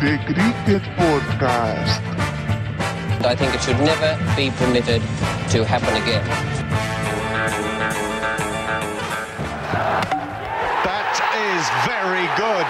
[0.00, 2.00] The Cricket Podcast.
[3.24, 5.00] I think it should never be permitted
[5.52, 6.26] to happen again.
[10.82, 11.14] That
[11.54, 12.66] is very good.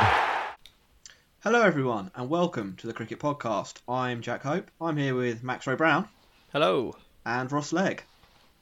[1.42, 3.77] Hello, everyone, and welcome to the Cricket Podcast.
[3.88, 4.70] I'm Jack Hope.
[4.80, 6.08] I'm here with Max Roy Brown
[6.52, 6.95] Hello.
[7.24, 8.02] and Ross Legg.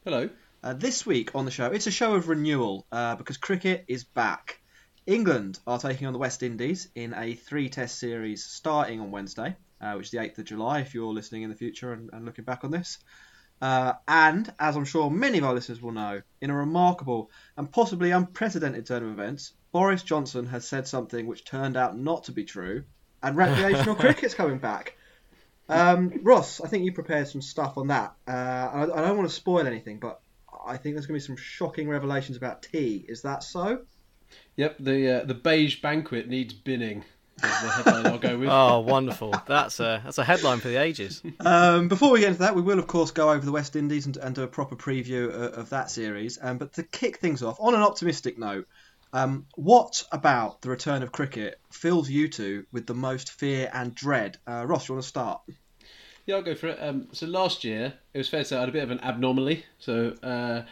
[0.04, 0.28] Hello.
[0.60, 4.02] Uh, this week on the show, it's a show of renewal uh, because cricket is
[4.02, 4.60] back.
[5.06, 9.56] England are taking on the West Indies in a three test series starting on Wednesday,
[9.80, 12.24] uh, which is the 8th of July if you're listening in the future and, and
[12.24, 12.98] looking back on this.
[13.62, 17.70] Uh, and, as I'm sure many of our listeners will know, in a remarkable and
[17.70, 22.32] possibly unprecedented turn of events, Boris Johnson has said something which turned out not to
[22.32, 22.82] be true,
[23.22, 24.96] and recreational cricket's coming back.
[25.68, 28.14] Um, Ross, I think you prepared some stuff on that.
[28.26, 30.20] Uh, I, I don't want to spoil anything, but
[30.68, 33.04] I think there's going to be some shocking revelations about tea.
[33.08, 33.80] Is that so?
[34.56, 37.04] Yep, the uh, the beige banquet needs binning.
[37.36, 38.48] Is the headline I'll go with.
[38.52, 39.32] Oh, wonderful.
[39.46, 41.22] That's a that's a headline for the ages.
[41.38, 44.06] Um, before we get into that, we will, of course, go over the West Indies
[44.06, 46.38] and, and do a proper preview of, of that series.
[46.42, 48.66] Um, but to kick things off, on an optimistic note,
[49.12, 53.94] um, what about the return of cricket fills you two with the most fear and
[53.94, 54.38] dread?
[54.46, 55.40] Uh, Ross, you want to start?
[56.28, 56.78] Yeah, I'll go for it.
[56.78, 59.00] Um, so last year, it was fair to say I had a bit of an
[59.00, 59.64] abnormally.
[59.78, 60.62] So uh,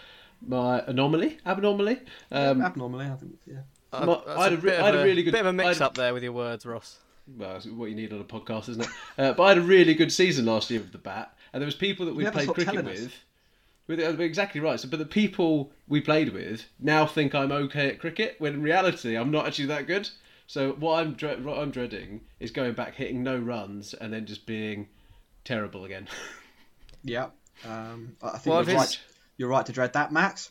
[0.46, 2.00] my anomaly, abnormally.
[2.30, 3.38] Um, Abnormally, I think.
[3.46, 3.60] Yeah.
[3.90, 5.52] My- Uh, I had a re- bit I had a really good- bit of a
[5.54, 6.98] mix had- up there with your words, Ross.
[7.38, 8.90] well, that's what you need on a podcast, isn't it?
[9.16, 11.66] Uh, but I had a really good season last year with the bat, and there
[11.66, 13.14] was people that we never played cricket with.
[13.86, 14.78] With uh, exactly right.
[14.78, 18.62] So, but the people we played with now think I'm okay at cricket, when in
[18.62, 20.10] reality I'm not actually that good.
[20.46, 24.26] So what I'm dre- what I'm dreading is going back, hitting no runs, and then
[24.26, 24.88] just being
[25.46, 26.08] terrible again.
[27.02, 27.28] Yeah.
[27.64, 29.00] Um, I I think Well, you're, right,
[29.38, 30.50] you're right to dread that, Max.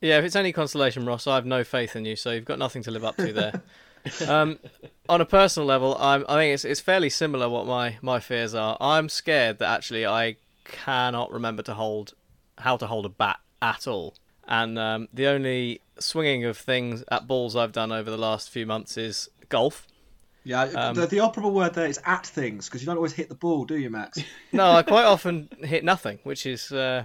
[0.00, 2.58] Yeah, if it's any consolation, Ross, I have no faith in you, so you've got
[2.58, 3.62] nothing to live up to there.
[4.28, 4.58] um,
[5.08, 8.54] on a personal level, I'm, I think it's it's fairly similar what my, my fears
[8.54, 8.76] are.
[8.80, 12.12] I'm scared that actually I cannot remember to hold
[12.58, 14.14] how to hold a bat at all,
[14.46, 18.66] and um, the only swinging of things at balls I've done over the last few
[18.66, 19.86] months is golf.
[20.44, 23.28] Yeah, Um, the, the operable word there is at things because you don't always hit
[23.28, 24.18] the ball, do you, Max?
[24.52, 27.04] No, I quite often hit nothing, which is uh,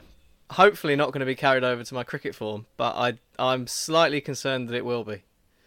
[0.52, 2.66] hopefully not going to be carried over to my cricket form.
[2.78, 5.24] But I, I'm slightly concerned that it will be.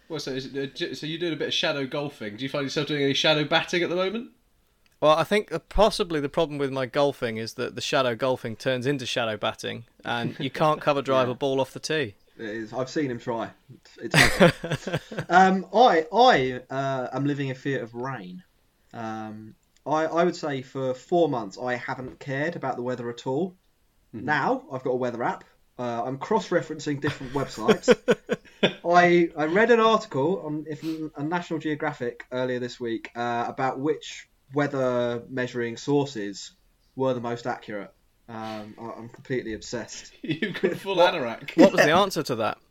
[0.08, 2.36] Well, so is it, uh, so you're doing a bit of shadow golfing.
[2.36, 4.30] Do you find yourself doing any shadow batting at the moment?
[5.00, 8.54] Well, I think uh, possibly the problem with my golfing is that the shadow golfing
[8.54, 12.14] turns into shadow batting, and you can't cover drive a ball off the tee.
[12.42, 12.72] It is.
[12.72, 13.50] I've seen him try.
[14.02, 14.98] It's okay.
[15.28, 18.42] um, I I uh, am living in fear of rain.
[18.92, 19.54] Um,
[19.86, 23.54] I I would say for four months I haven't cared about the weather at all.
[24.12, 25.44] Now I've got a weather app.
[25.78, 27.96] Uh, I'm cross-referencing different websites.
[28.84, 30.84] I I read an article on if
[31.16, 36.52] on National Geographic earlier this week uh, about which weather measuring sources
[36.96, 37.94] were the most accurate.
[38.28, 40.12] Um, I- I'm completely obsessed.
[40.22, 41.56] You've got full anorak.
[41.56, 42.58] What was the answer to that?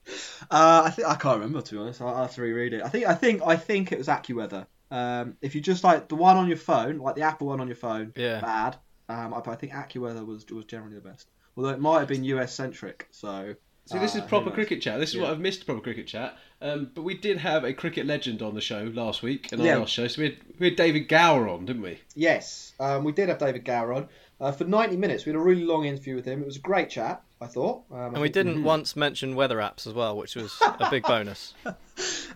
[0.49, 2.01] Uh, I think I can't remember to be honest.
[2.01, 2.81] I'll, I'll have to reread it.
[2.83, 4.65] I think I think I think it was AccuWeather.
[4.89, 7.67] Um, if you just like the one on your phone, like the Apple one on
[7.67, 8.41] your phone, Yeah.
[8.41, 8.77] bad.
[9.07, 11.29] Um, I, I think AccuWeather was was generally the best.
[11.55, 13.07] Although it might have been US centric.
[13.11, 14.55] So See, this is uh, proper knows?
[14.55, 14.99] cricket chat.
[14.99, 16.35] This is what I've missed proper cricket chat.
[16.61, 19.65] Um, but we did have a cricket legend on the show last week in our
[19.65, 19.77] Yeah.
[19.77, 20.07] last show.
[20.07, 21.99] So we had, we had David Gower on, didn't we?
[22.15, 24.09] Yes, um, we did have David Gower on
[24.41, 25.25] uh, for 90 minutes.
[25.25, 26.41] We had a really long interview with him.
[26.41, 27.83] It was a great chat, I thought.
[27.91, 30.89] Um, I And we think- didn't once mention weather apps as well, which was a
[30.89, 31.53] big bonus.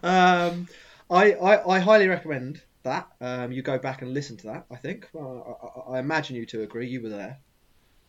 [0.03, 0.67] Um,
[1.09, 3.07] I, I, I highly recommend that.
[3.19, 4.65] Um, you go back and listen to that.
[4.71, 5.09] I think.
[5.15, 6.87] Uh, I, I imagine you two agree.
[6.87, 7.39] You were there.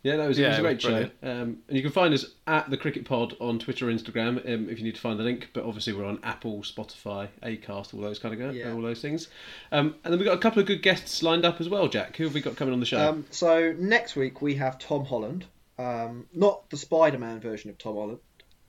[0.03, 1.11] Yeah, that was, it was a great was show.
[1.23, 4.69] Um, and you can find us at the Cricket Pod on Twitter or Instagram um,
[4.69, 5.49] if you need to find the link.
[5.53, 8.73] But obviously we're on Apple, Spotify, Acast, all those kind of go, Yeah.
[8.73, 9.29] all those things.
[9.73, 11.89] Um, and then we've got a couple of good guests lined up as well.
[11.89, 13.09] Jack, who have we got coming on the show?
[13.09, 15.47] Um, so next week we have Tom Holland,
[15.79, 18.19] um, not the Spider-Man version of Tom Holland,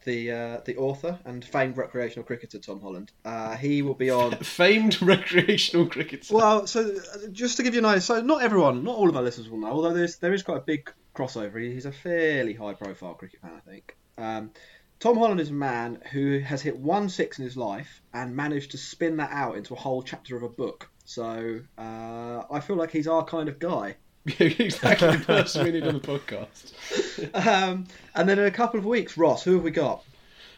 [0.06, 3.12] the uh, the author and famed recreational cricketer Tom Holland.
[3.26, 4.32] Uh, he will be on.
[4.38, 6.34] Famed recreational cricketer.
[6.34, 9.18] Well, so uh, just to give you an idea, so not everyone, not all of
[9.18, 11.60] our listeners will know, although there's there is quite a big crossover.
[11.62, 13.96] He's a fairly high-profile cricket fan, I think.
[14.18, 14.52] Um,
[15.00, 18.72] Tom Holland is a man who has hit one six in his life and managed
[18.72, 20.90] to spin that out into a whole chapter of a book.
[21.06, 23.96] So uh, I feel like he's our kind of guy.
[24.40, 26.74] exactly the person we need on the podcast.
[27.34, 30.04] Um, and then in a couple of weeks, Ross, who have we got?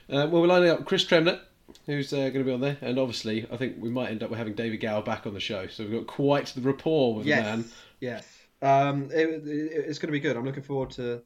[0.10, 1.40] Uh, well, we're lining up Chris Tremlett,
[1.86, 4.30] who's uh, going to be on there, and obviously, I think we might end up
[4.30, 5.68] with having David Gower back on the show.
[5.68, 7.38] So we've got quite the rapport with Yes.
[7.40, 7.66] the man.
[8.02, 8.28] Yes.
[8.62, 10.36] Um, it, it- it's going to be good.
[10.38, 11.24] I'm looking forward to the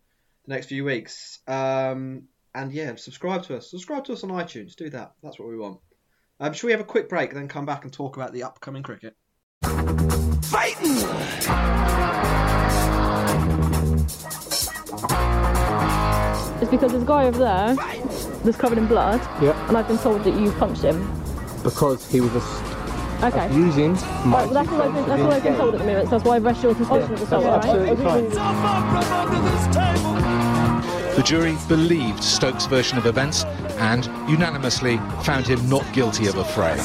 [0.47, 1.39] next few weeks.
[1.47, 3.71] Um, and yeah, subscribe to us.
[3.71, 4.75] Subscribe to us on iTunes.
[4.75, 5.13] Do that.
[5.23, 5.79] That's what we want.
[6.39, 8.83] Um, should we have a quick break, then come back and talk about the upcoming
[8.83, 9.15] cricket?
[10.43, 12.03] Fighting!
[16.61, 17.75] It's because there's a guy over there
[18.43, 19.67] that's covered in blood, Yeah.
[19.67, 20.99] and I've been told that you punched him.
[21.63, 22.31] because he was
[23.23, 23.45] Okay.
[23.45, 25.85] abusing my Right, well, that's all I've been, that's all I've been told at the
[25.85, 27.89] moment, so that's why I've arrested you on suspicion of assault, that's alright?
[27.97, 28.29] absolutely fine.
[31.15, 33.45] The jury believed Stokes' version of events
[33.77, 36.75] and unanimously found him not guilty of affray.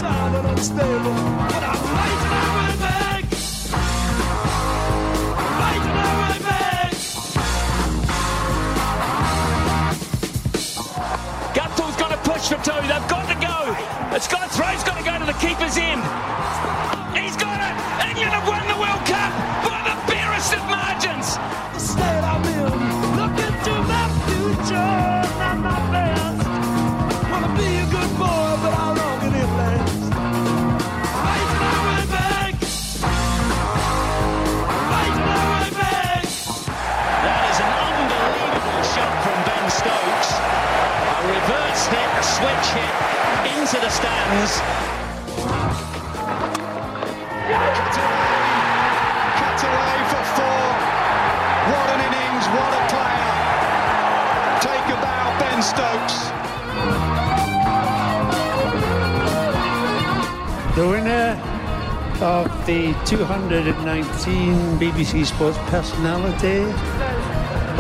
[62.69, 66.71] The 219 BBC Sports Personality,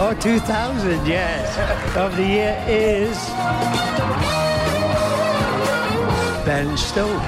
[0.00, 3.18] oh 2000, yes, of the year is
[6.46, 7.18] Ben Stokes.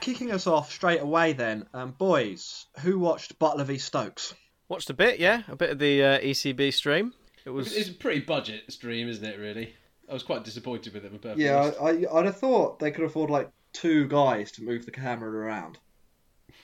[0.00, 4.32] Kicking us off straight away, then, um, boys, who watched Buttler v Stokes?
[4.68, 7.12] Watched a bit, yeah, a bit of the uh, ECB stream.
[7.44, 9.38] It was It's a pretty budget stream, isn't it?
[9.38, 9.74] Really,
[10.08, 11.08] I was quite disappointed with it.
[11.08, 11.80] if I'm perfectly Yeah, honest.
[11.80, 15.30] I, I, I'd have thought they could afford like two guys to move the camera
[15.30, 15.78] around.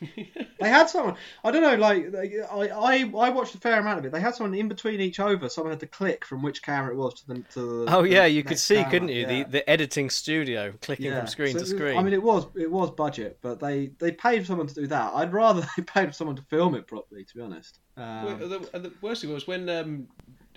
[0.00, 1.16] They had someone.
[1.44, 1.74] I don't know.
[1.76, 2.06] Like
[2.50, 4.12] I, I, I watched a fair amount of it.
[4.12, 5.48] They had someone in between each over.
[5.48, 7.34] Someone had to click from which camera it was to the.
[7.54, 8.90] To the Oh the yeah, you could see, camera.
[8.90, 9.20] couldn't you?
[9.22, 9.26] Yeah.
[9.44, 11.18] The the editing studio clicking Yeah.
[11.20, 11.98] from screen So to it was- screen.
[11.98, 15.12] I mean, it was it was budget, but they they paid someone to do that.
[15.14, 17.24] I'd rather they paid someone to film it properly.
[17.24, 17.78] To be honest.
[17.96, 20.08] Um, Well, the, and the worst thing was when um,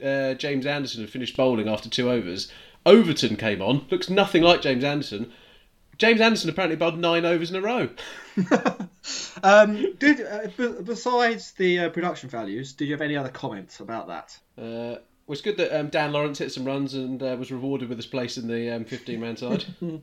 [0.04, 2.52] uh, James Anderson had finished bowling after two overs.
[2.86, 3.86] Overton came on.
[3.90, 5.32] Looks nothing like James Anderson.
[5.98, 7.90] James Anderson apparently bowled nine overs in a row.
[9.44, 13.80] um, did uh, b- besides the uh, production values, did you have any other comments
[13.80, 14.38] about that?
[14.58, 17.90] Uh, well, it's good that um, Dan Lawrence hit some runs and uh, was rewarded
[17.90, 19.66] with his place in the um, 15-man side.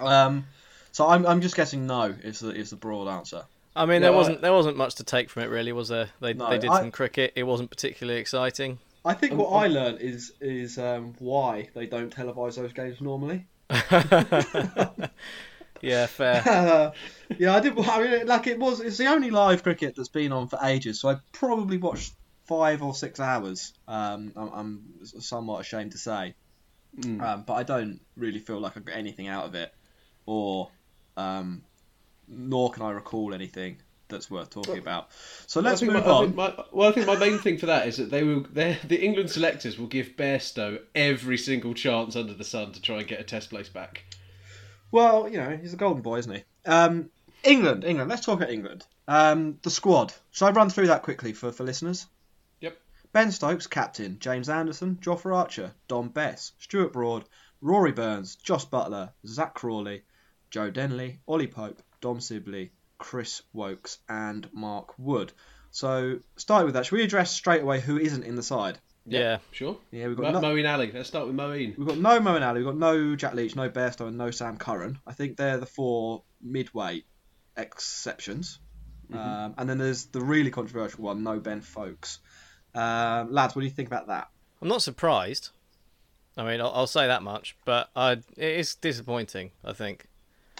[0.00, 0.46] Um,
[0.90, 3.44] so I'm I'm just guessing no is the is the broad answer.
[3.76, 6.08] I mean, No, there wasn't there wasn't much to take from it really, was there?
[6.20, 7.34] They No, they did I- some cricket.
[7.36, 8.78] It wasn't particularly exciting.
[9.04, 13.46] I think what I learned is is um, why they don't televise those games normally.
[15.80, 16.42] Yeah, fair.
[16.44, 16.90] Uh,
[17.38, 17.78] yeah, I did.
[17.78, 18.80] I mean, like it was.
[18.80, 21.00] It's the only live cricket that's been on for ages.
[21.00, 22.14] So I probably watched
[22.46, 23.72] five or six hours.
[23.86, 24.82] Um, I'm, I'm
[25.20, 26.34] somewhat ashamed to say,
[27.20, 29.72] um, but I don't really feel like I got anything out of it,
[30.26, 30.70] or
[31.16, 31.62] um,
[32.26, 35.08] nor can I recall anything that's worth talking about.
[35.46, 36.24] So let's I move my, on.
[36.24, 38.46] think my, well, I think my main thing for that is that they will.
[38.52, 43.08] The England selectors will give Bairstow every single chance under the sun to try and
[43.08, 44.04] get a Test place back.
[44.90, 46.42] Well, you know, he's a golden boy, isn't he?
[46.64, 47.10] Um,
[47.44, 48.10] England, England.
[48.10, 48.86] Let's talk about England.
[49.06, 50.12] Um, the squad.
[50.30, 52.06] Shall I run through that quickly for, for listeners?
[52.60, 52.76] Yep.
[53.12, 54.18] Ben Stokes, captain.
[54.18, 57.24] James Anderson, Jofra Archer, Dom Bess, Stuart Broad,
[57.60, 60.02] Rory Burns, Jos Buttler, Zak Crawley,
[60.50, 65.32] Joe Denley, Ollie Pope, Dom Sibley, Chris Woakes, and Mark Wood.
[65.70, 68.78] So, starting with that, should we address straight away who isn't in the side?
[69.06, 69.38] Yeah.
[69.52, 69.76] Sure.
[69.90, 70.92] Yeah, we've Mo- got no, Moeen Ali.
[70.92, 71.76] Let's start with Moeen.
[71.78, 74.58] We've got no Moeen Ali, we've got no Jack Leach, no Bairstow, and no Sam
[74.58, 74.98] Curran.
[75.06, 77.04] I think they're the four midway
[77.56, 78.60] exceptions.
[79.12, 82.18] Um, and then there's the really controversial one, no Ben Foakes.
[82.74, 84.28] Um, lads, what do you think about that?
[84.60, 85.48] I'm not surprised.
[86.36, 89.52] I mean, I'll, I'll say that much, but I, it is disappointing.
[89.64, 90.07] I think.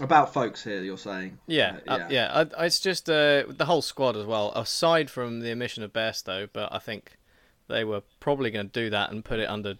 [0.01, 1.39] About Foakes here, you're saying?
[1.47, 2.45] Yeah, Uh, uh, yeah.
[2.59, 4.53] I, it's just uh, the whole squad as well.
[4.55, 7.17] Aside from the omission of Bairstow, but I think
[7.69, 9.75] they were probably going to do that and put it under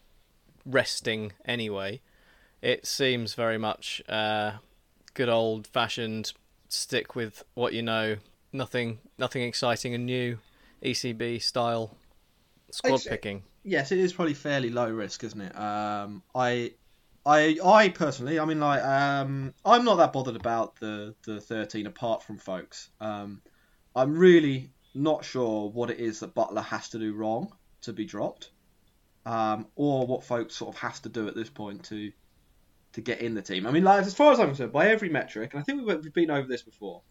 [0.67, 2.01] resting anyway.
[2.61, 4.53] It seems very much uh,
[5.15, 6.33] good old fashioned.
[6.69, 8.17] Stick with what you know.
[8.53, 10.39] Nothing, nothing exciting and new.
[10.83, 11.97] ECB style
[12.71, 13.43] squad It's- picking.
[13.65, 15.55] Yes, it is probably fairly low risk, isn't it?
[15.59, 16.73] Um, I
[17.29, 21.87] I I personally, I mean, like, um, I'm not that bothered about the the 13
[21.87, 22.89] apart from Foakes.
[23.01, 23.43] Um,
[23.95, 28.07] I'm really not sure what it is that Buttler has to do wrong to be
[28.07, 28.51] dropped,
[29.27, 32.11] um, or what Foakes sort of has to do at this point to
[32.95, 33.67] to get in the team.
[33.67, 36.03] I mean, like, as far as I'm concerned, by every metric, and I think we've,
[36.03, 37.03] we've been over this before,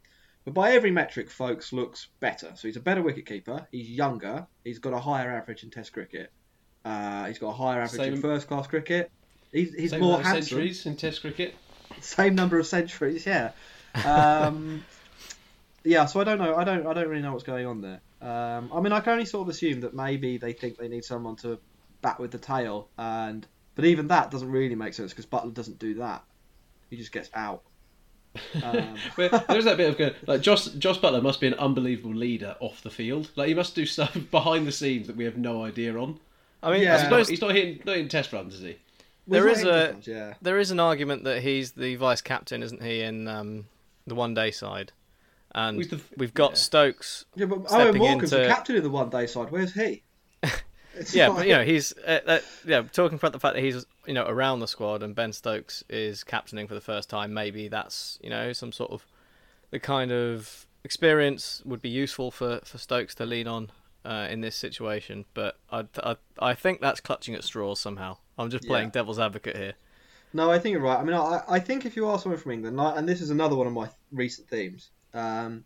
[0.45, 2.53] but by every metric, Foakes looks better.
[2.55, 3.67] So he's a better wicketkeeper.
[3.71, 4.47] He's younger.
[4.63, 6.31] He's got a higher average in Test cricket.
[6.83, 9.11] Uh, he's got a higher average Same- in first class cricket.
[9.57, 10.49] He's, he's Same more amount of handsome.
[10.49, 11.55] centuries in Test cricket.
[11.99, 13.51] Same number of centuries, yeah.
[14.05, 14.85] Um,
[15.83, 16.55] yeah, so I don't know.
[16.55, 16.85] I don't.
[16.85, 18.01] I don't really know what's going on there.
[18.21, 21.03] Um, I mean, I can only sort of assume that maybe they think they need
[21.03, 21.57] someone to
[22.01, 25.79] bat with the tail, and but even that doesn't really make sense because Buttler doesn't
[25.79, 26.23] do that.
[26.89, 27.63] He just gets out.
[28.61, 32.55] Um, there's that bit of go like Josh Josh Buttler must be an unbelievable leader
[32.59, 33.31] off the field.
[33.35, 36.19] Like he must do stuff behind the scenes that we have no idea on.
[36.61, 36.95] I mean, Yeah.
[36.95, 38.77] I He's not, he's not hitting not hitting test runs, is he?
[39.27, 40.35] There is a yeah.
[40.41, 43.65] there is an argument that he's the vice captain, isn't he, in um,
[44.05, 44.93] the one day side,
[45.53, 46.57] and the- we've got yeah.
[46.57, 47.25] Stokes.
[47.35, 49.51] Yeah, but Eoin Morgan's the captain of the one day side.
[49.51, 50.03] Where's he?
[51.13, 54.13] Yeah, but you know he's uh, uh, yeah talking about the fact that he's you
[54.13, 57.33] know around the squad and Ben Stokes is captaining for the first time.
[57.33, 59.05] Maybe that's you know some sort of
[59.69, 63.69] the kind of experience would be useful for, for Stokes to lean on
[64.05, 65.25] uh, in this situation.
[65.33, 68.17] But I, I I think that's clutching at straws somehow.
[68.37, 68.91] I'm just playing Yeah.
[68.91, 69.73] devil's advocate here.
[70.33, 70.99] No, I think you're right.
[70.99, 73.55] I mean, I, I think if you are someone from England, and this is another
[73.55, 75.65] one of my recent themes, um,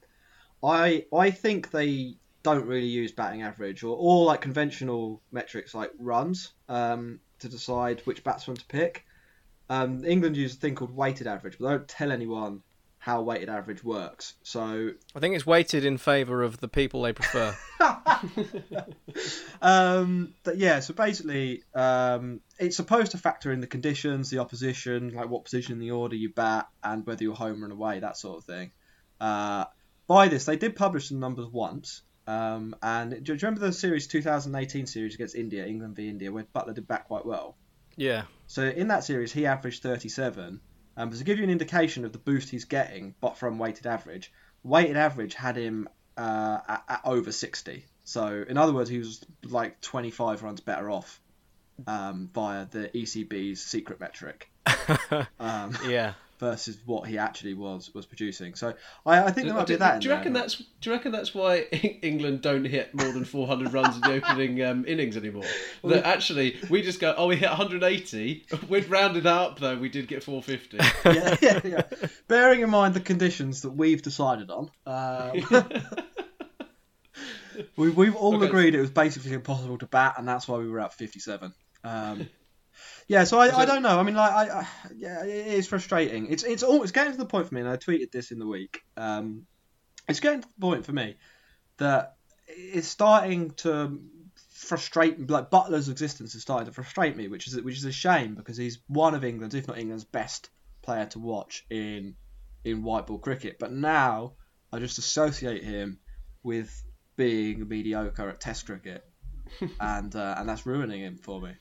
[0.63, 5.91] I I think they don't really use batting average or, or like conventional metrics like
[5.99, 9.05] runs um, to decide which batsman to pick.
[9.69, 12.61] Um, England use a thing called weighted average, but they don't tell anyone
[13.01, 14.35] how weighted average works.
[14.43, 17.57] So I think it's weighted in favour of the people they prefer.
[19.59, 25.15] um, but yeah, so basically, um, it's supposed to factor in the conditions, the opposition,
[25.15, 28.17] like what position in the order you bat, and whether you're home or away, that
[28.17, 28.71] sort of thing.
[29.19, 29.65] Uh,
[30.05, 32.03] by this, they did publish some numbers once.
[32.27, 36.45] Um, and do you remember the series 2018 series against India, England v India, where
[36.55, 37.57] Buttler did bat quite well?
[37.97, 40.61] yeah, So in that series, he averaged 37.
[41.01, 43.87] Um, but to give you an indication of the boost he's getting, but from weighted
[43.87, 44.31] average,
[44.63, 47.85] weighted average had him uh, at, at over 60.
[48.03, 51.19] So in other words, he was like 25 runs better off
[51.87, 54.51] um, via the ECB's secret metric
[55.39, 56.13] um, yeah.
[56.41, 58.55] Versus what he actually was was producing.
[58.55, 58.73] So
[59.05, 60.01] I, I think there might do, be that.
[60.01, 60.17] do you there.
[60.17, 61.59] reckon that's do you reckon that's why
[62.01, 65.43] England don't hit more than 400 runs in the opening um, innings anymore?
[65.83, 68.45] That actually we just go, oh, we hit 180.
[68.69, 69.77] We'd rounded up though.
[69.77, 70.77] We did get 450.
[71.15, 72.07] yeah, yeah, yeah.
[72.27, 75.65] Bearing in mind the conditions that we've decided on, um,
[77.75, 78.47] we, we've all Okay.
[78.47, 81.53] agreed it was basically impossible to bat, and that's why we were at 57.
[81.83, 82.29] Um,
[83.11, 83.99] yeah, so I, I don't know.
[83.99, 86.27] I mean, like, I, I yeah, it is frustrating.
[86.31, 88.39] It's it's all it's getting to the point for me, and I tweeted this in
[88.39, 88.79] the week.
[88.95, 89.47] Um,
[90.07, 91.17] it's getting to the point for me
[91.75, 92.15] that
[92.47, 93.99] it's starting to
[94.53, 98.35] frustrate like Buttler's existence is starting to frustrate me, which is which is a shame
[98.35, 100.49] because he's one of England's, if not England's best
[100.81, 102.15] player to watch in
[102.63, 103.57] in white ball cricket.
[103.59, 104.35] But now
[104.71, 105.99] I just associate him
[106.43, 106.81] with
[107.17, 109.03] being mediocre at Test cricket,
[109.81, 111.51] and uh, and that's ruining him for me.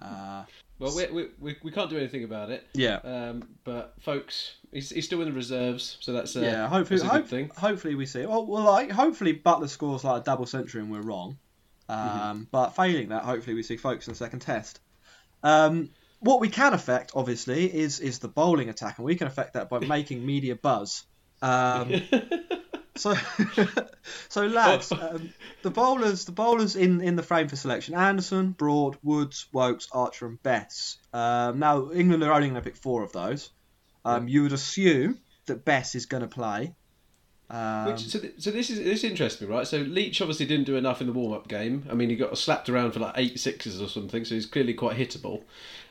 [0.00, 0.44] Uh,
[0.78, 2.66] well, we, we, we, we can't do anything about it.
[2.74, 2.96] Yeah.
[3.04, 7.08] Um, but Foakes, he's, he's still in the reserves, so that's uh, yeah, hopefully, that's
[7.08, 7.50] a good hope, thing.
[7.56, 8.26] hopefully we see.
[8.26, 11.38] Well, well, like hopefully Buttler scores like a double century and we're wrong.
[11.88, 12.42] Um, Mm-hmm.
[12.50, 14.80] But failing that, hopefully we see Foakes in the second test.
[15.42, 19.54] Um, what we can affect, obviously, is is the bowling attack, and we can affect
[19.54, 21.04] that by making media buzz.
[21.42, 21.92] Um,
[22.96, 23.14] so,
[24.28, 25.32] so lads, um,
[25.62, 30.26] the bowlers, the bowlers in, in the frame for selection: Anderson, Broad, Woods, Woakes, Archer,
[30.26, 30.98] and Bess.
[31.12, 33.50] Um, now England are only going to pick four of those.
[34.04, 36.74] Um, you would assume that Bess is going to play.
[37.50, 39.66] Um, Which, so, th- so this is this interests me, right?
[39.66, 41.86] So Leach obviously didn't do enough in the warm up game.
[41.90, 44.74] I mean, he got slapped around for like eight sixes or something, so he's clearly
[44.74, 45.42] quite hittable.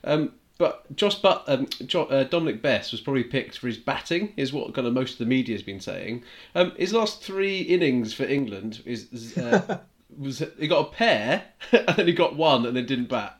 [0.03, 0.33] Um,
[0.63, 4.53] but Josh but um, jo- uh, Dominic Bess was probably picked for his batting, is
[4.53, 6.23] what kind of most of the media has been saying.
[6.55, 9.79] Um, his last three innings for England is uh,
[10.17, 11.43] was he got a pair
[11.73, 13.37] and then he got one and then didn't bat.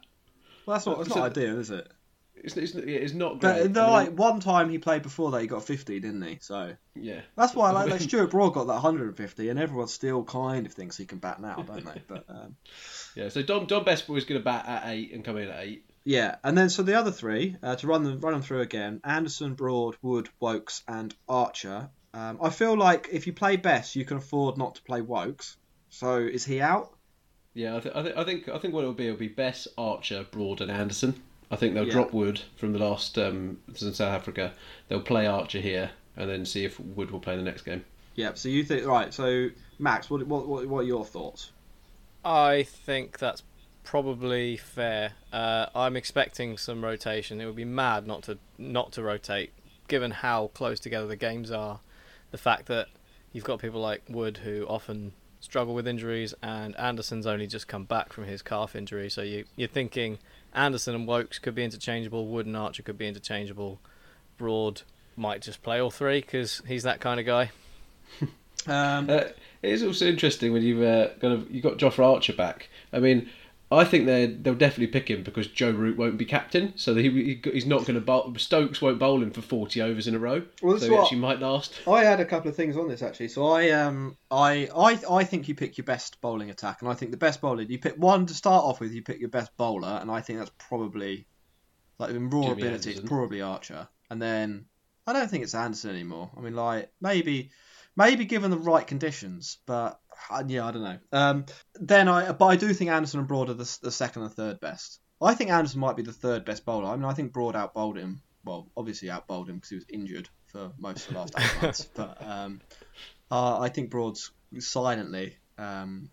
[0.66, 1.90] well, that's not that's so- not ideal, is it?
[2.36, 3.62] It's, it's, it's not great.
[3.62, 6.22] But no, I mean, like one time he played before that, he got 50, didn't
[6.24, 6.40] he?
[6.42, 10.66] So yeah, that's why like, like Stuart Broad got that 150, and everyone still kind
[10.66, 12.02] of thinks he can bat now, don't they?
[12.06, 12.58] But um,
[13.16, 13.30] yeah.
[13.30, 15.86] So Dom Dom Bess was going to bat at eight and come in at eight.
[16.06, 19.00] Yeah, and then so the other three uh, to run them run them through again:
[19.04, 21.90] Anderson, Broad, Wood, Woakes, and Archer.
[22.14, 25.58] Um, I feel like if you play Bess, you can afford not to play Woakes.
[25.90, 26.94] So is he out?
[27.54, 29.68] Yeah, I, th- I, th- I think I think what it'll be it'll be Bess,
[29.78, 31.22] Archer, Broad, and Anderson.
[31.52, 31.94] I think they'll Yeah.
[31.94, 34.54] drop Wood from the last um, in South Africa.
[34.90, 37.86] They'll play Archer here, and then see if Wood will play in the next game.
[38.16, 38.34] Yeah.
[38.34, 39.14] So you think right?
[39.14, 41.52] So Max, what what what, what are your thoughts?
[42.26, 43.44] I think that's
[43.84, 45.14] probably fair.
[45.32, 47.42] Uh, I'm expecting some rotation.
[47.42, 49.52] It would be mad not to not to rotate,
[49.88, 51.80] given how close together the games are.
[52.32, 52.88] The fact that
[53.32, 57.84] you've got people like Wood who often struggle with injuries, and Anderson's only just come
[57.84, 59.10] back from his calf injury.
[59.10, 60.20] So you you're thinking
[60.54, 62.28] Anderson and Woakes could be interchangeable.
[62.28, 63.80] Wood and Archer could be interchangeable.
[64.38, 64.82] Broad
[65.16, 67.52] might just play all three because he's that kind of guy.
[68.66, 69.28] Um, Uh,
[69.62, 72.70] it is also interesting when you've uh, kind of you got Jofra Archer back.
[72.94, 73.30] I mean,
[73.72, 77.10] I think they they'll definitely pick him because Joe Root won't be captain, so he,
[77.10, 78.34] he he's not going to bowl.
[78.38, 81.40] Stokes won't bowl him for forty overs in a row, Well, so he actually might
[81.40, 81.74] last.
[81.88, 83.30] I had a couple of things on this actually.
[83.30, 86.94] So I um I I I think you pick your best bowling attack, and I
[86.94, 88.94] think the best bowler you pick one to start off with.
[88.94, 91.26] You pick your best bowler, and I think that's probably
[91.98, 93.08] like in raw Jimmy ability, it's Anderson.
[93.08, 94.66] probably Archer, and then
[95.08, 96.30] I don't think it's Anderson anymore.
[96.38, 97.52] I mean, like maybe
[97.96, 100.00] maybe given the right conditions, but
[100.48, 100.98] yeah, I don't know.
[101.12, 104.32] Um, then I but I do think Anderson and Broad are the, the second and
[104.32, 105.00] third best.
[105.22, 106.88] I think Anderson might be the third best bowler.
[106.88, 108.22] I mean, I think Broad outbowled him.
[108.44, 111.90] Well, obviously outbowled him because he was injured for most of the last eight months.
[111.96, 112.62] But um,
[113.32, 116.10] uh, I think Broad's silently um,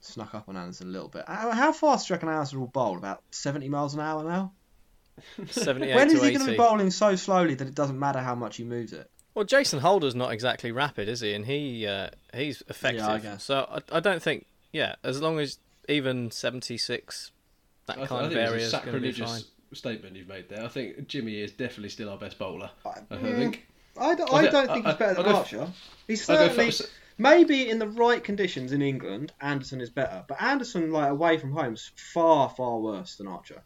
[0.00, 1.24] snuck up on Anderson a little bit.
[1.26, 2.96] How, how fast do you reckon Anderson will bowl?
[2.96, 4.52] About 70 miles an hour now?
[5.46, 8.34] 78 when to he going to be bowling so slowly that it doesn't matter how
[8.34, 9.10] much he moves it?
[9.34, 11.34] Well, Jason Holder's not exactly rapid, is he?
[11.34, 13.00] And he uh, he's effective.
[13.02, 13.44] Yeah, I guess.
[13.44, 17.32] So I, I don't think, yeah, as long as even 76,
[17.86, 20.28] that I, kind I of think area it's is a going to sacrilegious statement you've
[20.28, 20.64] made there.
[20.64, 22.70] I think Jimmy is definitely still our best bowler.
[22.86, 23.66] I, mm, think.
[24.00, 25.68] I don't, I I don't think I- he's better I- than I'll go Archer.
[26.06, 26.84] He's certainly for-
[27.18, 30.24] maybe in the right conditions in England, Anderson is better.
[30.28, 33.62] But Anderson, like away from home, is far far worse than Archer.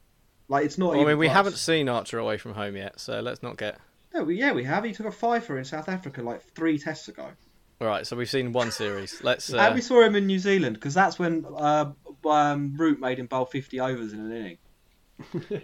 [0.49, 0.91] Like it's not.
[0.93, 1.37] Well, I even mean, we close.
[1.37, 3.79] haven't seen Archer away from home yet, so let's not get.
[4.19, 4.83] No, we, yeah, we have.
[4.85, 7.29] He took a fifer in South Africa like three tests ago.
[7.81, 9.23] All right, so we've seen one series.
[9.23, 9.49] Let's.
[9.51, 11.93] and Uh, we saw him in New Zealand because that's when uh,
[12.25, 15.63] um, Root made him bowl 50 overs in an inning.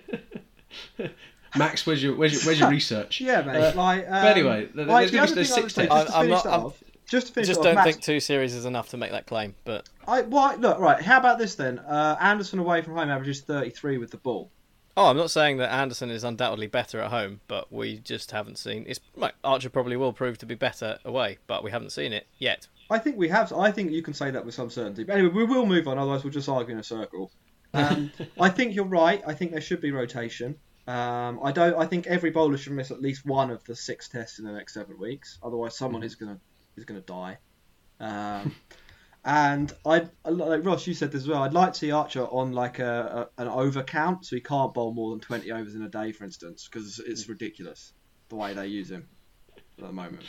[1.56, 3.20] Max, where's your where's your, where's your research?
[3.20, 3.56] Yeah, mate.
[3.56, 5.60] Uh, like, um, but anyway, th- like, there's the going to other be thing I
[5.62, 5.90] would six tests.
[5.90, 6.72] just to I'm finish not- that I'm-
[7.06, 9.10] just to finish just it off, don't Max, think two series is enough to make
[9.10, 11.78] that claim, but I, why, look, right, how about this then?
[11.80, 14.50] Uh, Anderson away from home averages 33 with the ball.
[14.96, 18.58] Oh, I'm not saying that Anderson is undoubtedly better at home, but we just haven't
[18.58, 18.84] seen.
[18.86, 19.00] It's
[19.42, 22.68] Archer probably will prove to be better away, but we haven't seen it yet.
[22.90, 23.52] I think we have.
[23.52, 25.02] I think you can say that with some certainty.
[25.02, 25.98] But anyway, we will move on.
[25.98, 27.32] Otherwise, we'll just argue in a circle.
[27.72, 29.22] Um, I think you're right.
[29.26, 30.56] I think there should be rotation.
[30.86, 31.76] Um, I don't.
[31.76, 34.52] I think every bowler should miss at least one of the six tests in the
[34.52, 35.38] next seven weeks.
[35.42, 36.38] Otherwise, someone is gonna
[36.76, 37.38] is gonna die.
[37.98, 38.54] Um,
[39.24, 40.86] and I like Ross.
[40.86, 41.42] You said this as well.
[41.42, 44.72] I'd like to see Archer on like a, a an over count, so he can't
[44.74, 47.92] bowl more than twenty overs in a day, for instance, because it's ridiculous
[48.28, 49.08] the way they use him
[49.78, 50.22] at the moment.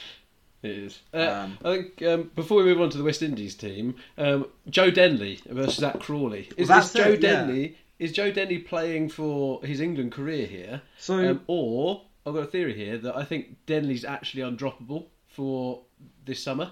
[0.63, 0.99] It is.
[1.13, 4.47] Uh, Um, I think um, before we move on to the West Indies team, um,
[4.69, 6.49] Joe Denley versus Zak Crawley.
[6.57, 7.29] Is, Well, is Joe it, yeah.
[7.45, 10.81] Denley is Joe Denley playing for his England career here?
[10.97, 15.83] So- um, or I've got a theory here that I think Denley's actually undroppable for
[16.25, 16.71] this summer.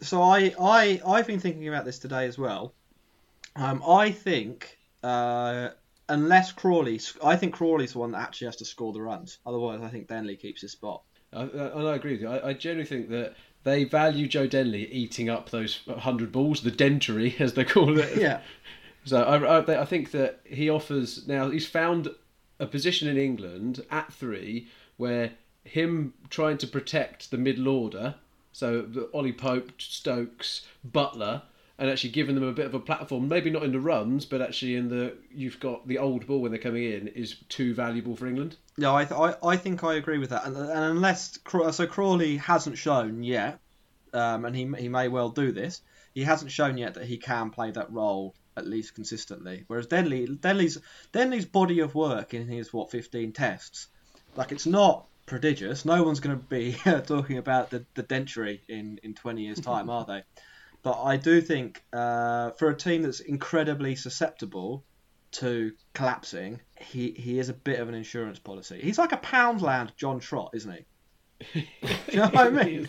[0.00, 2.74] So I, I I've been thinking about this today as well.
[3.56, 5.70] Um, I think uh,
[6.08, 9.38] unless Crawley, I think Crawley's the one that actually has to score the runs.
[9.46, 11.02] Otherwise, I think Denley keeps his spot.
[11.32, 12.28] I, I, I agree with you.
[12.28, 13.34] I, I generally think that
[13.64, 18.16] they value Joe Denley eating up those hundred balls, the dentary as they call it.
[18.16, 18.40] Yeah.
[19.04, 21.50] So I, I, I think that he offers now.
[21.50, 22.08] He's found
[22.60, 25.32] a position in England at three where
[25.64, 28.16] him trying to protect the middle order,
[28.58, 31.42] so the Ollie Pope, Stokes, Buttler,
[31.78, 33.28] and actually giving them a bit of a platform.
[33.28, 36.50] Maybe not in the runs, but actually in the you've got the old ball when
[36.50, 38.56] they're coming in is too valuable for England.
[38.76, 40.44] Yeah, I, th- I, I think I agree with that.
[40.44, 41.38] And, and unless
[41.70, 43.60] so Crawley hasn't shown yet,
[44.12, 45.80] um, and he he may well do this.
[46.12, 49.66] He hasn't shown yet that he can play that role at least consistently.
[49.68, 50.78] Whereas Denley, Denley's
[51.12, 53.86] Denley's body of work in his what 15 tests,
[54.34, 55.84] like it's not prodigious.
[55.84, 56.72] No one's going to be
[57.06, 60.22] talking about the, the in, in 20 years' time, are they?
[60.82, 64.84] But I do think uh, for a team that's incredibly susceptible
[65.32, 68.80] to collapsing, he, he is a bit of an insurance policy.
[68.82, 70.86] He's like a Poundland John Trott, isn't he?
[71.54, 72.88] Do you know what I mean?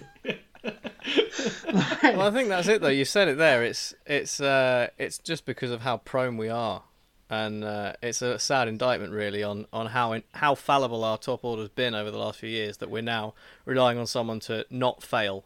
[0.63, 2.88] well, I think that's it though.
[2.88, 3.63] You said it there.
[3.63, 6.84] It's it's uh, it's just because of how prone we are,
[7.30, 11.44] and uh, it's a sad indictment really on on how in, how fallible our top
[11.46, 12.78] order's been over the last few years.
[12.78, 13.34] That we're now
[13.65, 15.46] relying on someone to not fail.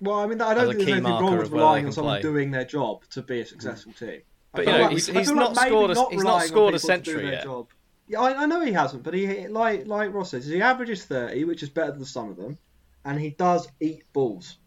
[0.00, 1.92] Well, I mean, I don't think there's anything wrong with of whether they relying on
[1.92, 2.22] someone play.
[2.22, 4.20] doing their job to be a successful team.
[4.52, 6.74] But, you know, like he's- he's feel not like scored a- not he's not scored
[6.74, 7.44] a people to do century yet.
[7.44, 7.66] job
[8.06, 11.44] Yeah, I, I know he hasn't, but he like like Ross says, he averages thirty,
[11.44, 12.58] which is better than some of them,
[13.04, 14.58] and he does eat balls.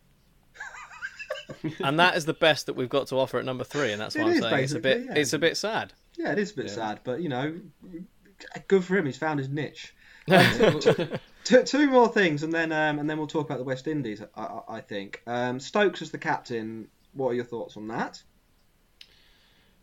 [1.83, 4.15] and that is the best that we've got to offer at number three, and that's
[4.15, 5.13] It why I'm saying it's a bit yeah.
[5.15, 5.93] it's a bit sad.
[6.17, 6.71] Yeah, it is a bit Yeah.
[6.73, 7.59] sad, but you know,
[8.67, 9.05] good for him.
[9.05, 9.93] He's found his niche.
[10.27, 11.07] Um, t-
[11.43, 14.21] t- two more things, and then um, and then we'll talk about the West Indies.
[14.35, 16.87] I, I, I think um, Stokes as the captain.
[17.13, 18.21] What are your thoughts on that?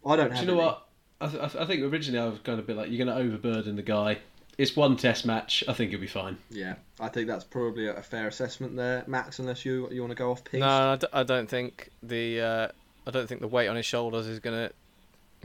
[0.07, 0.63] I don't Do you know any.
[0.63, 0.87] what?
[1.21, 3.75] I, th- I think originally I was going to be like, you're going to overburden
[3.75, 4.19] the guy.
[4.57, 5.65] It's one test match.
[5.69, 6.39] I think he'll be fine.
[6.51, 9.39] Yeah, I think that's probably a fair assessment there, Max.
[9.41, 10.61] Unless you you want to go off piece.
[10.61, 12.69] No, I, d- I don't think the uh,
[13.07, 14.73] I don't think the weight on his shoulders is going to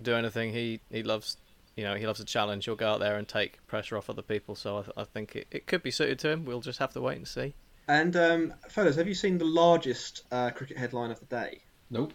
[0.01, 0.53] do anything.
[0.53, 1.38] He he loves
[1.75, 2.65] you know he loves a challenge.
[2.65, 4.56] He'll go out there and take pressure off other people.
[4.56, 6.45] So I, th- I think it, it could be suited to him.
[6.45, 7.53] We'll just have to wait and see.
[7.88, 11.62] And um, fellas, have you seen the largest uh, cricket headline of the day?
[11.89, 12.13] Nope.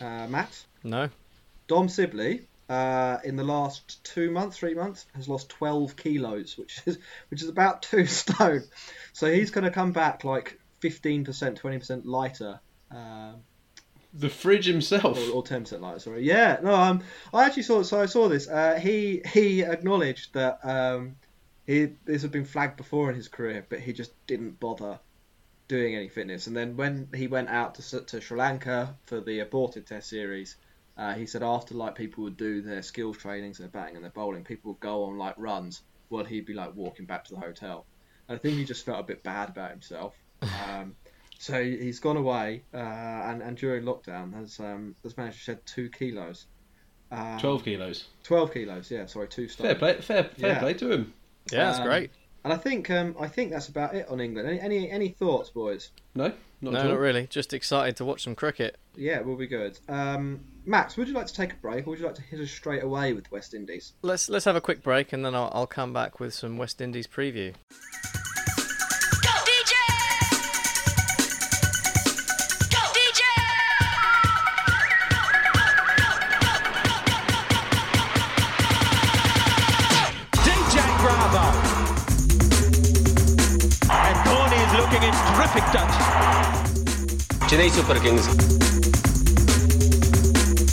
[0.00, 0.66] Uh, Max.
[0.84, 1.10] No.
[1.66, 6.80] Dom Sibley, uh, in the last two months, three months, has lost 12 kilos, which
[6.86, 8.62] is which is about two stone.
[9.12, 12.60] So he's going to come back like 15%, 20% lighter.
[12.90, 13.42] Um,
[14.12, 15.18] The fridge himself.
[15.30, 16.24] or, or 10% lighter, sorry.
[16.24, 17.82] Yeah, no, um, I actually saw.
[17.82, 18.48] So I saw this.
[18.48, 21.16] Uh, he he acknowledged that um,
[21.66, 24.98] he this had been flagged before in his career, but he just didn't bother
[25.68, 26.48] doing any fitness.
[26.48, 30.56] And then when he went out to to Sri Lanka for the aborted Test series,
[30.96, 34.10] uh, he said after like people would do their skills trainings, their batting and their
[34.10, 35.82] bowling, people would go on like runs.
[36.08, 37.86] Well, he'd be like walking back to the hotel.
[38.28, 40.14] And I think he just felt a bit bad about himself.
[40.66, 40.96] Um,
[41.40, 45.66] so he's gone away, uh, and, and during lockdown has um, has managed to shed
[45.66, 46.44] two kilos.
[47.10, 48.04] Um, 12 kilos.
[48.22, 49.06] Twelve kilos, yeah.
[49.06, 49.66] Sorry, two stone.
[49.68, 50.58] Fair play, fair, fair Yeah.
[50.60, 51.14] play to him.
[51.50, 52.10] Yeah, that's Um, great.
[52.44, 54.48] And I think um, I think that's about it on England.
[54.48, 55.90] Any any, any thoughts, boys?
[56.14, 57.26] No, not no, not really.
[57.26, 58.76] Just excited to watch some cricket.
[58.96, 59.78] Yeah, it will be good.
[59.88, 62.38] Um, Max, would you like to take a break, or would you like to hit
[62.40, 63.92] us straight away with West Indies?
[64.02, 66.80] Let's let's have a quick break and then I'll, I'll come back with some West
[66.80, 67.54] Indies preview.
[87.50, 88.28] Chennai Super Kings.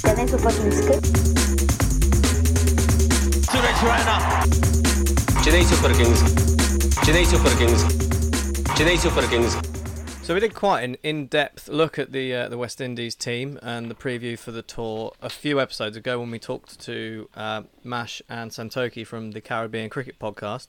[0.04, 0.94] Chennai Super Kings ke
[3.50, 4.18] Suresh Raina.
[5.42, 6.22] Chennai Super Kings.
[7.02, 7.84] Chennai Super Kings.
[8.78, 9.58] Chennai Super Kings.
[10.22, 13.90] So we did quite an in-depth look at the uh, the West Indies team and
[13.90, 18.22] the preview for the tour a few episodes ago when we talked to uh, Mash
[18.30, 20.68] and Santoki from the Caribbean Cricket Podcast.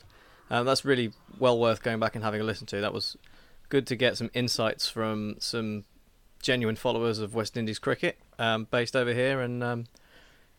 [0.49, 2.81] Um, that's really well worth going back and having a listen to.
[2.81, 3.19] That was
[3.69, 5.85] good to get some insights from some
[6.41, 9.85] genuine followers of West Indies cricket um, based over here and um,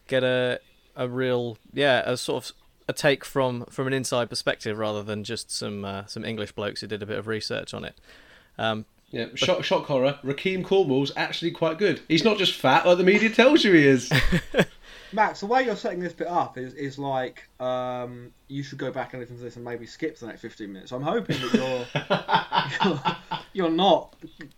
[0.07, 0.59] get a
[0.95, 2.51] a real yeah a sort of
[2.87, 6.81] a take from from an inside perspective rather than just some uh, some English blokes
[6.81, 7.95] who did a bit of research on it.
[8.57, 10.19] Um, Yeah, shock, shock horror.
[10.23, 12.01] Rahkeem Cornwall's actually quite good.
[12.07, 14.11] He's not just fat like the media tells you he is.
[15.11, 18.91] Max, the way you're setting this bit up is, is like um, you should go
[18.91, 20.91] back and listen to this and maybe skip the next 15 minutes.
[20.91, 21.53] I'm hoping that
[22.83, 23.17] you're you're,
[23.53, 24.15] you're not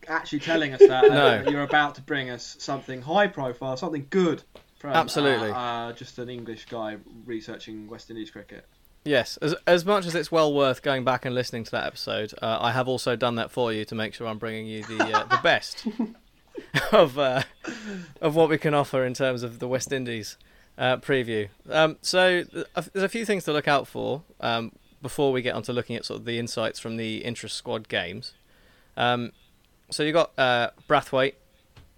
[0.08, 1.44] actually telling us that, No.
[1.50, 4.44] you're about to bring us something high profile, something good
[4.80, 5.52] from Absolutely.
[5.52, 8.66] uh, uh, just an English guy researching West Indies cricket.
[9.04, 12.34] Yes, as as much as it's well worth going back and listening to that episode,
[12.40, 15.04] uh, I have also done that for you to make sure I'm bringing you the
[15.04, 15.88] uh, the best
[16.92, 17.44] of uh,
[18.22, 20.38] of what we can offer in terms of the West Indies
[20.78, 21.50] uh, preview.
[21.70, 24.72] Um, so th- there's a few things to look out for um,
[25.02, 28.34] before we get onto looking at sort of the insights from the intra squad games.
[28.98, 29.32] Um,
[29.90, 31.36] so you got uh, Brathwaite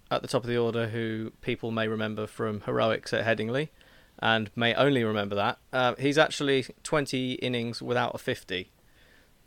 [0.09, 3.69] at the top of the order, who people may remember from heroics at Headingley
[4.19, 5.57] and may only remember that.
[5.71, 8.69] Uh, he's actually 20 innings without a 50.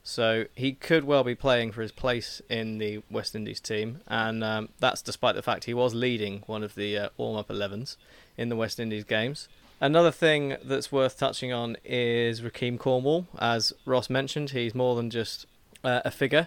[0.08, 4.44] So he could well be playing for his place in the West Indies team, and
[4.44, 7.96] um, that's despite the fact he was leading one of the uh, warm up 11s
[8.36, 9.48] in the West Indies games.
[9.80, 13.26] Another thing that's worth touching on is Rahkeem Cornwall.
[13.40, 15.44] As Ross mentioned, he's more than just
[15.82, 16.46] uh, a figure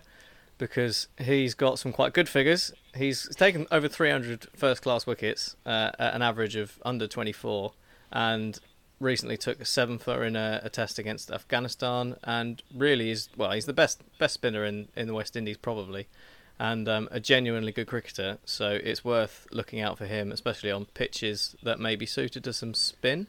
[0.58, 2.72] because he's got some quite good figures.
[2.96, 7.74] He's taken over 300 first class wickets uh, at an average of under 24
[8.14, 8.58] and
[9.00, 13.52] recently took a seven for in a, a test against Afghanistan and really is well
[13.52, 16.08] he's the best best spinner in, in the West Indies probably
[16.60, 18.38] and um, a genuinely good cricketer.
[18.44, 22.54] So it's worth looking out for him especially on pitches that may be suited to
[22.54, 23.28] some spin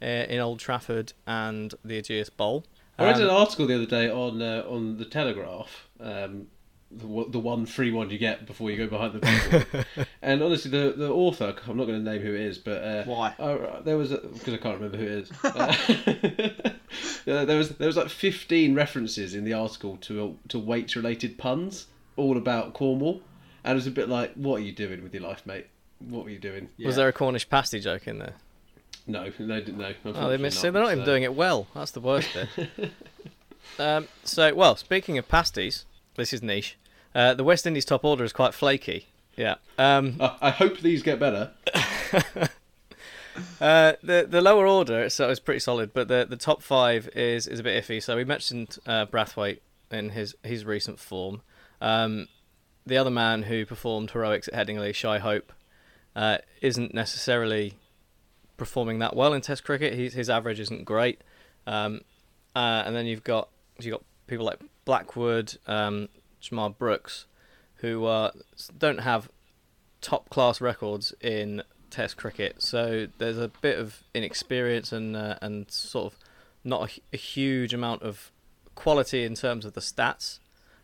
[0.00, 2.64] uh, in Old Trafford and the Ageas Bowl.
[2.98, 6.48] I read Um, an article the other day on uh, on the Telegraph, um,
[6.94, 10.06] the, one- the one free one you get before you go behind the paywall.
[10.22, 13.04] and honestly, the the author, I'm not going to name who it is, but uh,
[13.04, 13.28] Why?
[13.38, 16.62] uh, there was because I can't remember who it is.
[17.26, 21.38] Uh, there was there was like 15 references in the article to to weights related
[21.38, 23.22] puns, all about Cornwall,
[23.64, 25.66] and it was a bit like, what are you doing with your life, mate?
[26.00, 26.68] What were you doing?
[26.84, 28.34] Was there a Cornish pasty joke in there?
[29.06, 29.78] No, they didn't.
[29.78, 30.72] No, Oh, they missed unfortunately it.
[30.72, 31.66] They're not even doing it well.
[31.74, 32.90] That's the worst bit.
[33.78, 36.76] um, so, well, speaking of pasties, this is niche.
[37.14, 39.08] Uh, the West Indies top order is quite flaky.
[39.36, 39.56] Yeah.
[39.78, 41.52] Um, I, I hope these get better.
[43.60, 47.46] uh, the the lower order so is pretty solid, but the the top five is
[47.46, 48.02] is a bit iffy.
[48.02, 51.42] So we mentioned uh, Brathwaite in his his recent form.
[51.80, 52.28] Um,
[52.86, 55.52] the other man who performed heroics at Headingley, Shai Hope,
[56.16, 57.74] uh, isn't necessarily
[58.56, 59.94] performing that well in Test cricket.
[59.94, 61.22] His his average isn't great.
[61.66, 62.02] Um,
[62.54, 63.48] uh, and then you've got
[63.78, 66.08] you have got people like Blackwood, um,
[66.42, 67.26] Shamarh Brooks,
[67.76, 68.30] who uh,
[68.76, 69.28] don't have
[70.00, 72.62] top class records in Test cricket.
[72.62, 76.18] So there's a bit of inexperience and uh, and sort of
[76.64, 78.30] not a, a huge amount of
[78.74, 80.38] quality in terms of the stats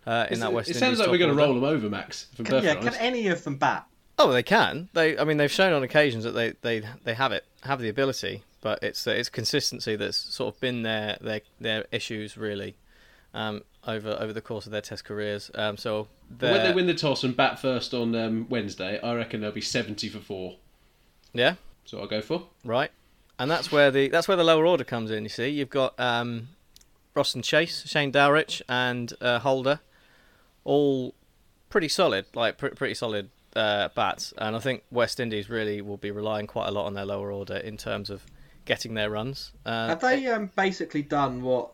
[0.06, 1.88] uh, in It's- that West it Indies sounds like we're going to roll them over,
[1.88, 2.26] Max.
[2.38, 3.86] If Can, yeah, can any of them bat?
[4.18, 4.88] Oh, they can.
[4.94, 7.88] They, I mean, they've shown on occasions that they, they, they have it, have the
[7.88, 12.76] ability, but it's uh, it's consistency that's sort of been their their, their issues really,
[13.32, 15.50] um, over over the course of their Test careers.
[15.54, 19.14] Um, so But when they win the toss and bat first on um, Wednesday, I
[19.14, 20.56] reckon they'll be 70 for four.
[21.32, 22.44] yeah, So I'll go for.
[22.64, 22.90] right,
[23.38, 25.22] and that's where the that's where the lower order comes in.
[25.24, 26.48] You see, you've got um,
[27.16, 29.80] Roston Chase, Shane Dowrich, and uh, Holder,
[30.64, 31.14] all
[31.70, 34.32] pretty solid, like pr- pretty solid uh, bats.
[34.38, 37.32] And I think West Indies really will be relying quite a lot on their lower
[37.32, 38.24] order in terms of
[38.64, 39.52] getting their runs.
[39.64, 41.72] Uh, Have they um, basically done what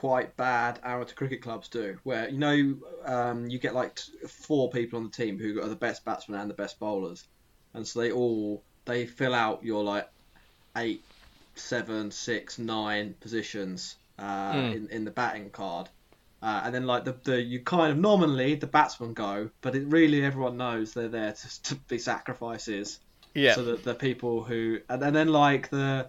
[0.00, 4.70] quite bad amateur cricket clubs do, where you know um, you get like t- four
[4.70, 7.26] people on the team who are the best batsmen and the best bowlers,
[7.74, 10.08] and so they all they fill out your like
[10.78, 11.02] eight,
[11.54, 14.74] seven, six, nine positions uh, Mm.
[14.74, 15.88] in in the batting card.
[16.42, 19.84] Uh, and then, like the, the you kind of nominally the batsmen go, but it
[19.86, 23.00] really everyone knows they're there to, to be sacrifices.
[23.34, 23.54] Yeah.
[23.54, 26.06] So that the people who and then like the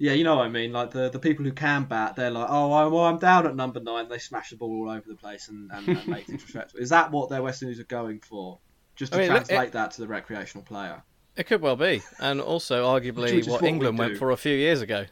[0.00, 0.72] yeah, you know what I mean.
[0.72, 3.54] Like the, the people who can bat, they're like, oh, I, well, I'm down at
[3.54, 4.08] number nine.
[4.08, 6.80] They smash the ball all over the place and, and, and make things respectful.
[6.80, 8.58] Is that what their West Indies are going for?
[8.96, 11.02] Just to I mean, look, translate it- that to the recreational player.
[11.36, 14.36] It could well be, and also arguably is what what we England went for a
[14.36, 15.04] few years ago.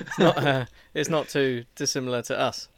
[0.00, 0.36] it's not.
[0.46, 2.68] Uh, it's not too dissimilar to us.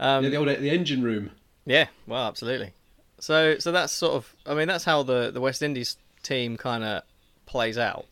[0.00, 1.30] Um, yeah, the old the engine room.
[1.64, 2.72] Yeah, well, absolutely.
[3.18, 4.34] So, so that's sort of.
[4.44, 7.02] I mean, that's how the the West Indies team kind of
[7.46, 8.06] plays out.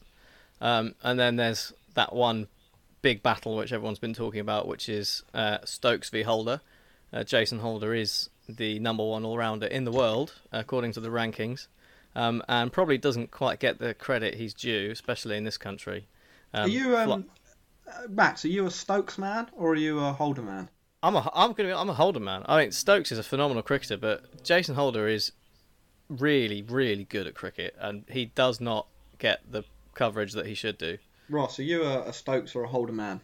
[0.61, 2.49] Um, and then there's that one
[3.03, 6.61] big battle which everyone's been talking about, which is uh, Stokes v Holder.
[7.13, 11.11] Uh, Jason Holder is the number one all rounder in the world according to the
[11.11, 11.69] rankings,
[12.17, 16.09] um, and probably doesn't quite get the credit he's due, especially in this country.
[16.53, 17.27] Um, are you um,
[17.87, 18.45] uh, Max?
[18.45, 20.69] Are you a Stokes man or are you a Holder man?
[21.03, 22.43] I'm a I'm gonna be, I'm a Holder man.
[22.47, 25.33] I mean Stokes is a phenomenal cricketer, but Jason Holder is
[26.09, 28.87] really really good at cricket, and he does not
[29.19, 30.97] get the coverage that he should do.
[31.29, 33.21] Ross, are you a, a Stokes or a Holder man?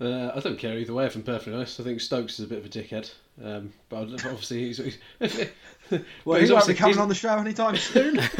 [0.00, 1.78] Uh, I don't care either way, if I'm perfectly honest.
[1.78, 3.12] I think Stokes is a bit of a dickhead.
[3.42, 4.78] Um, but obviously he's.
[4.78, 4.98] he's
[6.24, 8.16] Well, he's obviously- coming on the show anytime soon.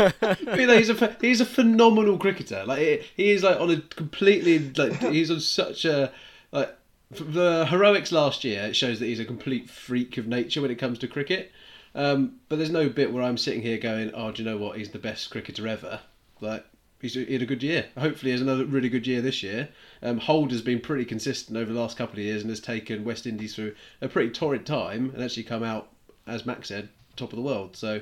[0.57, 2.65] You know, he's a he's a phenomenal cricketer.
[2.65, 6.13] Like he, he is like on a completely like he's on such a
[6.51, 6.75] like
[7.11, 8.63] the heroics last year.
[8.65, 11.53] It shows that he's a complete freak of nature when it comes to cricket.
[11.95, 14.79] Um, but there's no bit where I'm sitting here going, "Oh, do you know what?
[14.79, 16.01] He's the best cricketer ever."
[16.41, 16.65] Like
[17.03, 17.87] he's he had a good year.
[17.99, 19.69] Hopefully, he has another really good year this year.
[20.03, 23.05] Um, Hold has been pretty consistent over the last couple of years and has taken
[23.05, 25.91] West Indies through a pretty torrid time and actually come out,
[26.27, 27.77] as Max said, top of the world.
[27.77, 28.01] So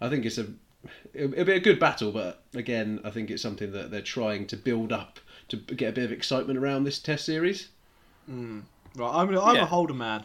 [0.00, 0.46] I think it's a
[1.14, 4.46] it'll, it'll be a good battle, but again, I think it's something that they're trying
[4.48, 7.68] to build up to get a bit of excitement around this Test series.
[8.30, 8.62] Mm.
[8.96, 9.62] Right, I'm, I'm Yeah.
[9.62, 10.24] a Holder man.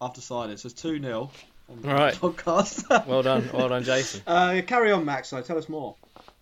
[0.00, 0.58] I've decided.
[0.58, 1.30] So it's 2 0
[1.68, 2.14] on the Right.
[2.20, 3.06] podcast.
[3.06, 4.22] Well done, well done, Jason.
[4.26, 5.28] uh, carry on, Max.
[5.28, 5.94] So tell us more.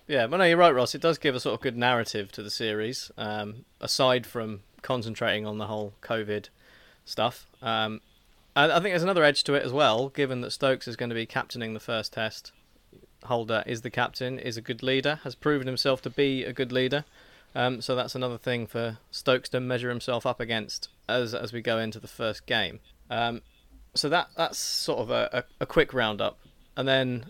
[0.08, 0.94] Yeah, but no, you're right, Ross.
[0.94, 5.46] It does give a sort of good narrative to the series, um, aside from concentrating
[5.46, 6.48] on the whole COVID
[7.04, 7.46] stuff.
[7.60, 8.00] Um,
[8.56, 11.10] and I think there's another edge to it as well, given that Stokes is going
[11.10, 12.52] to be captaining the first test.
[13.24, 16.72] Holder is the captain, is a good leader, has proven himself to be a good
[16.72, 17.04] leader.
[17.54, 21.60] Um, so that's another thing for Stokes to measure himself up against as as we
[21.60, 22.80] go into the first game.
[23.10, 23.42] Um,
[23.94, 26.38] so that that's sort of a, a, a quick roundup,
[26.76, 27.26] and then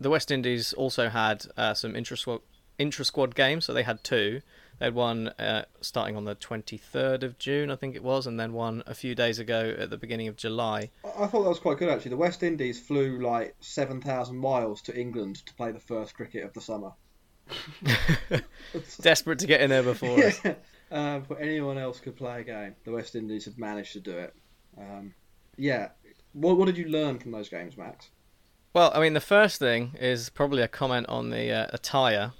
[0.00, 3.66] the West Indies also had uh, some intra squad games.
[3.66, 4.40] So they had two.
[4.78, 8.40] They had one uh, starting on the 23rd of June, I think it was, and
[8.40, 10.90] then one a few days ago at the beginning of July.
[11.04, 12.10] I thought that was quite good actually.
[12.10, 16.44] The West Indies flew like seven thousand miles to England to play the first cricket
[16.44, 16.92] of the summer.
[19.00, 20.40] Desperate to get in there before us.
[20.44, 20.54] Yeah.
[20.90, 24.16] Um, before anyone else could play a game, the West Indies have managed to do
[24.16, 24.34] it.
[24.78, 25.14] Um,
[25.56, 25.88] yeah.
[26.34, 28.10] What, what did you learn from those games, Max?
[28.74, 32.32] Well, I mean, the first thing is probably a comment on the uh, attire.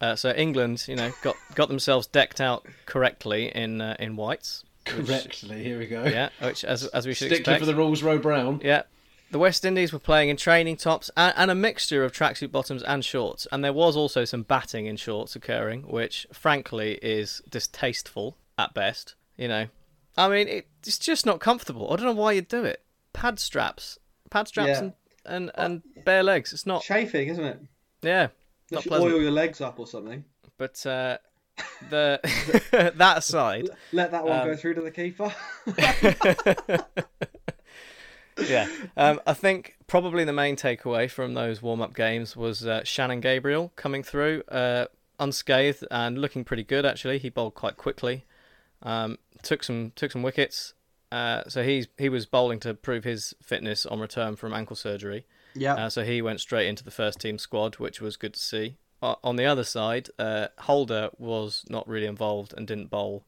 [0.00, 4.64] Uh, so England, you know, got got themselves decked out correctly in uh, in whites.
[4.86, 6.04] which- Correctly, here we go.
[6.04, 7.60] yeah, which as as we should Stickler expect.
[7.60, 8.60] for the rules, Row Brown.
[8.64, 8.82] Yeah.
[9.30, 12.82] The West Indies were playing in training tops and, and a mixture of tracksuit bottoms
[12.82, 18.38] and shorts, and there was also some batting in shorts occurring, which frankly is distasteful
[18.56, 19.16] at best.
[19.36, 19.66] You know,
[20.16, 21.92] I mean, it, it's just not comfortable.
[21.92, 22.82] I don't know why you'd do it.
[23.12, 23.98] Pad straps,
[24.30, 24.78] pad straps, Yeah.
[24.78, 24.92] and,
[25.24, 26.52] and and bare legs.
[26.52, 27.60] It's not chafing, isn't it?
[28.02, 28.28] Yeah,
[28.70, 29.12] You not should pleasant.
[29.12, 30.24] oil your legs up or something.
[30.56, 31.18] But uh,
[31.90, 32.20] the
[32.96, 35.32] that aside, Let that one um, go through to the keeper.
[38.48, 38.68] yeah.
[38.96, 43.20] Um, I think probably the main takeaway from those warm up games was uh, Shannon
[43.20, 44.86] Gabriel coming through uh,
[45.18, 47.18] unscathed and looking pretty good actually.
[47.18, 48.24] He bowled quite quickly,
[48.82, 50.74] um, took some took some wickets.
[51.10, 55.26] Uh, so he's he was bowling to prove his fitness on return from ankle surgery.
[55.54, 55.74] Yeah.
[55.74, 58.76] Uh, so he went straight into the first team squad, which was good to see.
[59.00, 63.24] Uh, on the other side, uh, Holder was not really involved and didn't bowl.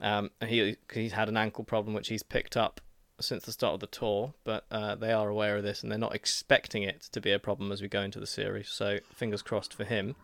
[0.00, 2.80] Um, and he he's had an ankle problem which he's picked up
[3.20, 5.98] since the start of the tour, but uh, they are aware of this and they're
[5.98, 8.68] not expecting it to be a problem as we go into the series.
[8.68, 10.14] So fingers crossed for him.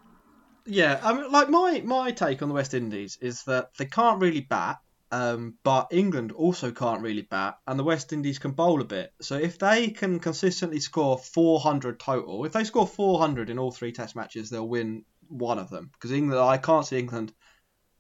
[0.67, 4.21] Yeah, I mean, like my my take on the West Indies is that they can't
[4.21, 4.81] really bat,
[5.15, 9.13] um, but England also can't really bat, and the West Indies can bowl a bit.
[9.21, 13.93] So if they can consistently score 400 total, if they score 400 in all three
[13.93, 15.91] Test matches, they'll win one of them.
[15.93, 17.33] Because England, I can't see England,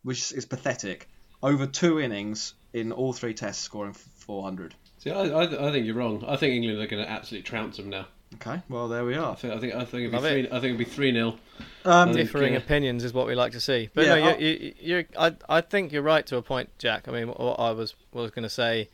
[0.02, 1.08] which is pathetic,
[1.40, 4.74] over two innings in all three Tests scoring 400.
[4.98, 6.24] See, I, I, I think you're wrong.
[6.26, 8.08] I think England are going to absolutely trounce them now.
[8.34, 9.32] Okay, well there we are.
[9.32, 10.40] I think I think I think it'll Love be three.
[10.44, 10.46] it.
[10.52, 11.38] I think it'll be three 0
[11.84, 13.90] Um, Differing opinions is what we like to see.
[13.94, 16.70] But Yeah, no, I'll- you, you, you're, I, I think you're right to a point,
[16.78, 17.06] Jack.
[17.08, 18.88] I mean, what I was was going to say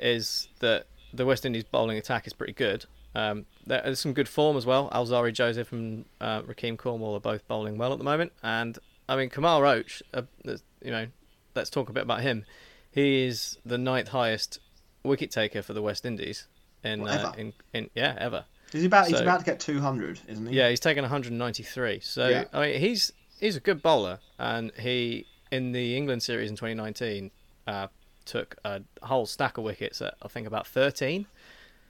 [0.00, 2.86] is that the West Indies bowling attack is pretty good.
[3.14, 4.88] Um, there's some good form as well.
[4.90, 9.16] Alzari Joseph and uh, Rahkeem Cornwall are both bowling well at the moment, and I
[9.16, 10.02] mean Kemar Roach.
[10.14, 11.06] Uh, you know,
[11.54, 12.44] let's talk a bit about him.
[12.90, 14.58] He is the ninth highest
[15.04, 16.46] wicket taker for the West Indies
[16.82, 18.46] in uh, in, in yeah ever.
[18.72, 20.56] He's about he's about to get 200, isn't he?
[20.56, 22.00] yeah, he's taken 193.
[22.00, 22.44] So Yeah.
[22.52, 27.30] I mean, he's he's a good bowler, and he in the England series in 2019
[27.66, 27.88] uh,
[28.24, 31.26] took a whole stack of wickets at I think about 13.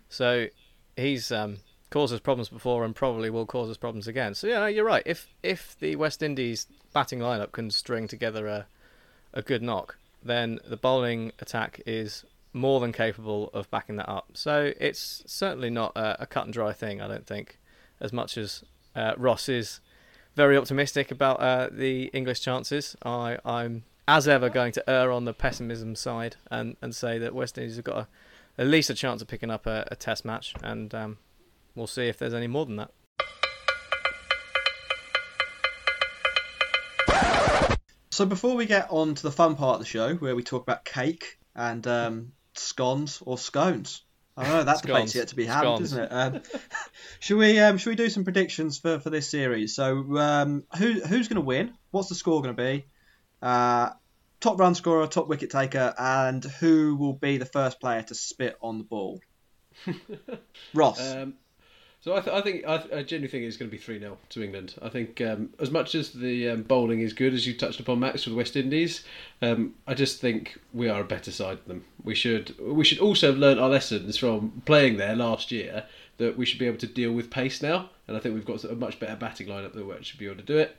[0.09, 0.49] So
[0.97, 1.59] he's um,
[1.91, 4.35] caused us problems before, and probably will cause us problems again.
[4.35, 5.03] So yeah, you're right.
[5.07, 8.67] If if the West Indies batting lineup can string together a
[9.33, 14.31] a good knock, then the bowling attack is more than capable of backing that up.
[14.35, 17.59] So it's certainly not a, a cut and dry thing, I don't think,
[18.01, 19.81] as much as uh, Ross is
[20.35, 22.97] very optimistic about uh, the English chances.
[23.05, 27.35] I, I'm, as ever, going to err on the pessimism side and, and say that
[27.35, 28.09] West Indies have got a,
[28.59, 31.19] at least a chance of picking up a, a test match, and um,
[31.75, 32.91] we'll see if there's any more than that.
[38.11, 40.63] So before we get on to the fun part of the show, where we talk
[40.63, 44.03] about cake and um, scones or scones,
[44.37, 45.15] I don't know that debate's Scones.
[45.15, 46.09] yet to be had, isn't it?
[46.09, 46.43] Um,
[47.21, 49.75] should we um, should we do some predictions for, for this series?
[49.75, 51.75] So um, who who's going to win?
[51.91, 52.87] What's the score going to be?
[53.43, 53.91] Uh,
[54.41, 58.57] top run scorer, top wicket taker, and who will be the first player to spit
[58.63, 59.21] on the ball?
[60.75, 61.15] Ross.
[61.15, 61.35] Um,
[62.03, 64.01] so I, th- I think I, th- I genuinely think it's going to be three
[64.01, 64.75] 0 to England.
[64.83, 68.01] I think um, as much as the um, bowling is good, as you touched upon,
[68.01, 69.05] Max, for the West Indies,
[69.41, 71.85] um, I just think we are a better side than them.
[72.03, 75.85] We should we should also have learnt our lessons from playing there last year
[76.19, 78.65] that we should be able to deal with pace now, and I think we've got
[78.65, 80.77] a much better batting lineup that we should be able to do it.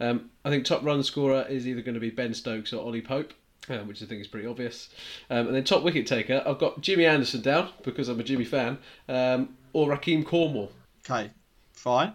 [0.00, 3.00] Um, I think top run scorer is either going to be Ben Stokes or Ollie
[3.00, 3.32] Pope.
[3.66, 4.90] Um, which I think is pretty obvious.
[5.30, 8.44] Um, and then top wicket taker, I've got Jimmy Anderson down because I'm a Jimmy
[8.44, 8.76] fan,
[9.08, 10.72] um, or Rahkeem Cornwall.
[11.04, 11.30] Okay,
[11.74, 12.14] fine.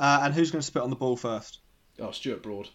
[0.00, 1.58] Uh, and who's going to spit on the ball first?
[2.00, 2.68] Oh, Stuart Broad.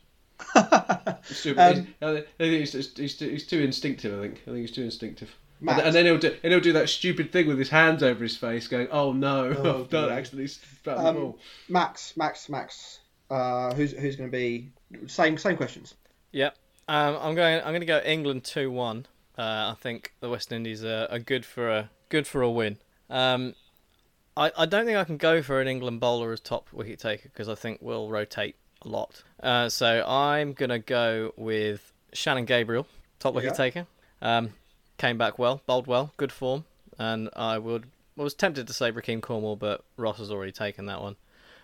[1.23, 4.17] Stuart, Um, he's, he's, he's, he's, too, instinctive.
[4.17, 4.41] I think.
[4.43, 5.35] I think he's too instinctive.
[5.59, 5.85] And, Matt.
[5.85, 8.37] and then he'll do, and he'll do that stupid thing with his hands over his
[8.37, 10.17] face, going, "Oh no, Oh, I've done dear.
[10.17, 12.99] actually spat the Um, ball." Max, Max, Max.
[13.29, 14.69] Uh, who's who's going to be
[15.07, 15.95] same same questions?
[16.31, 16.55] Yep.
[16.87, 17.57] Um, I'm going.
[17.59, 19.07] I'm going to go England two one.
[19.37, 22.77] Uh, I think the West Indies are, are good for a good for a win.
[23.09, 23.55] Um,
[24.37, 27.29] I, I don't think I can go for an England bowler as top wicket taker
[27.29, 29.23] because I think we'll rotate a lot.
[29.41, 32.87] Uh, so I'm gonna go with Shannon Gabriel,
[33.19, 33.57] top wicket Yeah.
[33.57, 33.87] taker.
[34.21, 34.53] Um,
[34.97, 36.65] came back well, bowled well, good form,
[36.97, 37.85] and I would
[38.17, 41.15] I was tempted to say Rahkeem Cornwall, but Ross has already taken that one.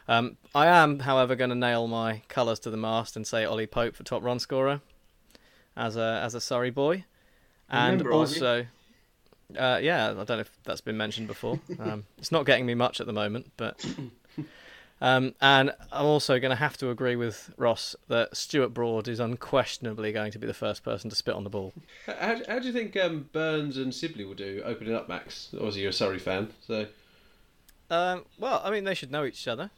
[0.07, 3.65] Um, I am, however, going to nail my colours to the mast and say Ollie
[3.65, 4.81] Pope for top run scorer
[5.77, 7.05] as a as a Surrey boy,
[7.69, 8.67] and Remember, aren't you?
[9.49, 9.59] Also.
[9.59, 11.59] Uh, yeah, I don't know if that's been mentioned before.
[11.79, 13.85] Um, it's not getting me much at the moment, but
[15.01, 19.19] um, and I'm also going to have to agree with Ross that Stuart Broad is
[19.19, 21.73] unquestionably going to be the first person to spit on the ball.
[22.05, 25.49] How, how, how do you think um, Burns and Sibley will do opening up, Max?
[25.53, 26.87] Obviously, you're a Surrey fan, so
[27.89, 29.69] Um, well, I mean, they should know each other.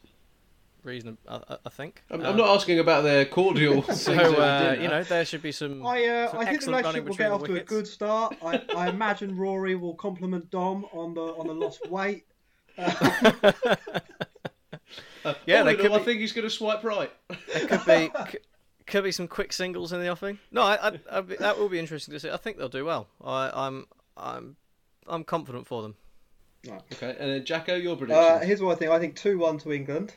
[0.86, 2.03] Reason, I, I- I think.
[2.11, 3.81] I'm, Um, I'm not asking about their cordial.
[3.93, 5.86] So uh, you know, there should be some.
[5.86, 7.63] I, uh, some I think the excellent running relationship will get the off to a
[7.63, 8.36] good start.
[8.43, 12.25] I, I imagine Rory will compliment Dom on the on the lost weight.
[15.47, 17.11] Yeah, All they could all, I be- think he's going to swipe right.
[17.51, 18.38] There could be c-
[18.86, 20.38] could be some quick singles in the offing.
[20.51, 22.29] No, I, I, be, that will be interesting to see.
[22.29, 23.07] I think they'll do well.
[23.23, 24.55] I, I'm I'm
[25.07, 25.95] I'm confident for them.
[26.93, 28.23] Okay, and then Jacko, your prediction.
[28.23, 28.91] Uh, here's what I think.
[28.91, 30.13] I think two one to England.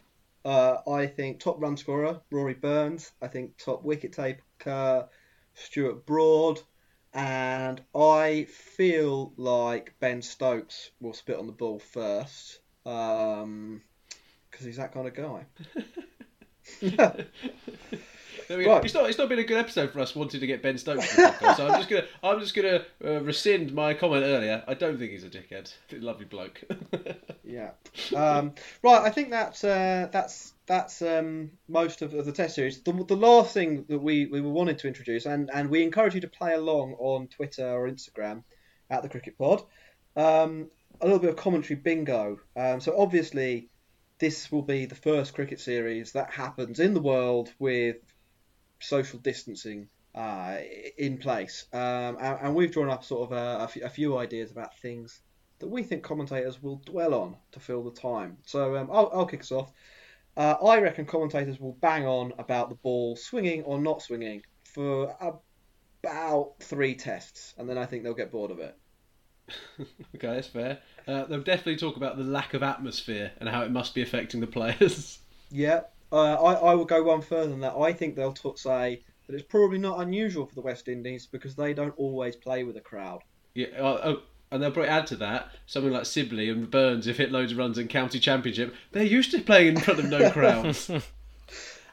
[0.49, 3.12] Uh, I think top run scorer Rory Burns.
[3.20, 5.07] I think top wicket taker
[5.53, 6.59] Stuart Broad,
[7.12, 12.61] and I feel like Ben Stokes will spit on the ball first.
[12.86, 13.82] Um,
[14.51, 15.44] because he's that kind of guy.
[18.47, 18.74] There we go.
[18.74, 18.84] Right.
[18.84, 19.09] It's not.
[19.09, 21.07] It's not been a good episode for us wanting to get Ben Stokes.
[21.14, 22.05] podcast, so I'm just gonna.
[22.22, 24.62] I'm just gonna uh, rescind my comment earlier.
[24.66, 25.72] I don't think he's a dickhead.
[25.93, 26.62] Lovely bloke.
[27.49, 27.70] Yeah.
[28.14, 29.01] Um, right.
[29.01, 32.82] I think that's uh, that's that's um, most of, of the test series.
[32.82, 36.20] The, the last thing that we, we wanted to introduce, and, and we encourage you
[36.20, 38.45] to play along on Twitter or Instagram
[38.91, 39.62] at the Cricket Pod.
[40.14, 40.70] Um,
[41.01, 42.39] a little bit of commentary bingo.
[42.55, 43.70] Um, so obviously,
[44.18, 47.97] this will be the first cricket series that happens in the world with
[48.80, 50.58] social distancing uh,
[50.96, 51.66] in place.
[51.72, 55.20] Um, and, and we've drawn up sort of a, a few- few ideas about things
[55.58, 58.38] that we think commentators will dwell on to fill the time.
[58.46, 59.72] So um, I'll, I'll kick us off.
[60.36, 65.16] Uh, I reckon commentators will bang on about the ball swinging or not swinging for
[65.20, 68.76] about three tests, and then I think they'll get bored of it.
[69.80, 70.78] okay, that's fair.
[71.08, 74.40] Uh, they'll definitely talk about the lack of atmosphere and how it must be affecting
[74.40, 75.18] the players.
[75.50, 75.80] Yeah,
[76.12, 77.76] uh, I, I will go one further than that.
[77.76, 81.54] I think they'll t- say that it's probably not unusual for the West Indies because
[81.54, 83.22] they don't always play with a crowd.
[83.54, 87.18] Yeah, uh, oh, and they'll probably add to that something like Sibley and Burns, if
[87.18, 90.30] hit loads of runs in county championship, they're used to playing in front of no
[90.30, 90.90] crowds.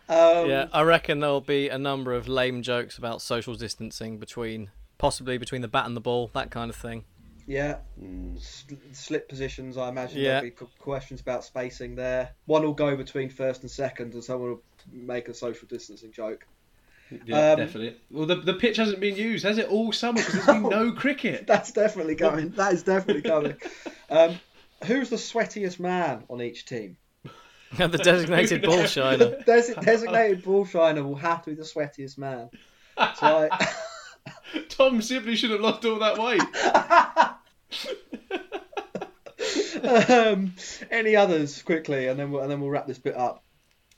[0.08, 4.70] Um, yeah, I reckon there'll be a number of lame jokes about social distancing between,
[5.00, 7.06] possibly between the bat and the ball, that kind of thing.
[7.48, 7.78] Yeah,
[8.36, 9.78] S- slip positions.
[9.78, 10.42] I imagine Yeah.
[10.42, 12.32] there'll be questions about spacing there.
[12.46, 16.46] One will go between first and second, and someone will make a social distancing joke.
[17.26, 17.98] yeah, Um, definitely.
[18.10, 20.18] Well, the, the pitch hasn't been used, has it, all summer?
[20.18, 21.46] Because there's been no cricket.
[21.46, 22.50] That's definitely coming.
[22.52, 23.56] That is definitely coming.
[24.08, 24.40] Um,
[24.86, 26.96] who's the sweatiest man on each team?
[27.78, 29.42] the designated ball shiner.
[29.44, 32.50] Des- designated ball shiner will have to be the sweatiest man.
[33.16, 33.68] So I,
[34.78, 37.35] Dom Sibley should have lost all that weight.
[40.10, 40.54] Um,
[40.92, 43.44] any others quickly, and then we'll, and then we'll wrap this bit up.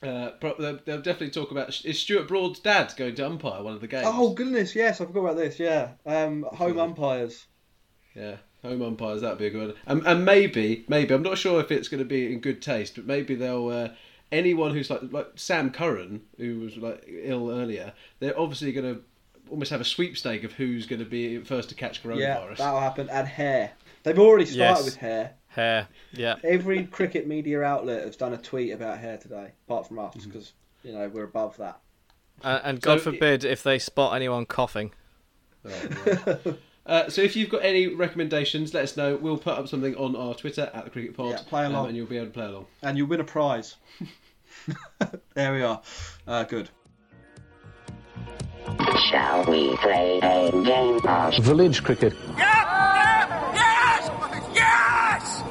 [0.03, 3.81] Uh, they'll, they'll definitely talk about is Stuart Broad's dad going to umpire one of
[3.81, 4.05] the games?
[4.07, 5.59] Oh goodness, yes, I forgot about this.
[5.59, 7.47] Yeah, um, home umpires.
[8.15, 9.77] Yeah, home umpires that'd be a good one.
[9.87, 12.95] And, and maybe, maybe I'm not sure if it's going to be in good taste,
[12.95, 13.89] but maybe they'll uh,
[14.31, 17.93] anyone who's like like Sam Curran, who was like ill earlier.
[18.19, 19.01] They're obviously going to
[19.49, 22.19] almost have a sweepstake of who's going to be first to catch coronavirus.
[22.19, 22.57] Yeah, coronavirus.
[22.57, 23.09] that'll happen.
[23.09, 23.71] And hair.
[24.03, 24.85] They've already started Yes.
[24.85, 25.33] with hair.
[25.49, 26.35] Hair, yeah.
[26.43, 30.53] Every cricket media outlet has done a tweet about hair today, apart from us, because
[30.83, 31.79] you know we're above that.
[32.43, 34.91] Uh, and God So- forbid if they spot anyone coughing.
[36.85, 39.17] Uh, so if you've got any recommendations, let us know.
[39.17, 41.81] We'll put up something on our Twitter at the Cricket Pod, Yeah, play along.
[41.81, 42.65] um, and you'll be able to play along.
[42.81, 43.75] And you'll win a prize.
[45.33, 45.81] there we are.
[46.25, 46.69] Uh, good.
[49.09, 52.13] Shall we play a game of Village cricket.
[52.37, 54.09] Yes!
[54.53, 55.41] Yes!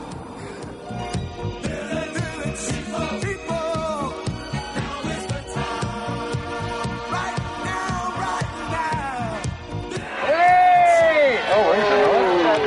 [10.25, 11.41] Hey!
[11.53, 11.97] Oh, he's a
[12.45, 12.65] nice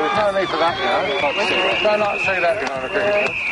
[0.00, 1.00] There's no need for that now.
[1.82, 3.51] Don't like to see that behind a cricket.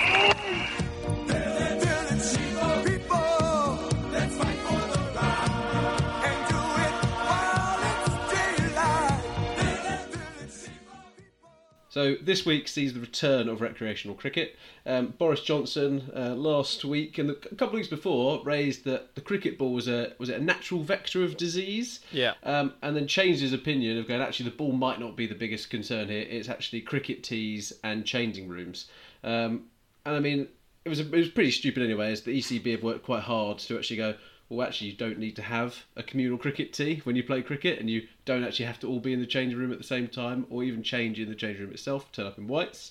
[11.91, 14.57] So this week sees the return of recreational cricket.
[14.87, 19.21] Um, Boris Johnson uh, last week and a couple of weeks before raised that the
[19.21, 21.99] cricket ball was a was it a natural vector of disease.
[22.13, 22.35] Yeah.
[22.45, 25.35] Um, and then changed his opinion of going actually the ball might not be the
[25.35, 26.25] biggest concern here.
[26.31, 28.87] It's actually cricket teas and changing rooms.
[29.25, 29.65] Um,
[30.07, 30.47] and I mean
[30.85, 32.13] it was it was pretty stupid anyway.
[32.13, 34.15] As the ECB have worked quite hard to actually go.
[34.51, 37.79] Well, actually, you don't need to have a communal cricket tea when you play cricket,
[37.79, 40.09] and you don't actually have to all be in the changing room at the same
[40.09, 42.91] time, or even change in the changing room itself, turn up in whites.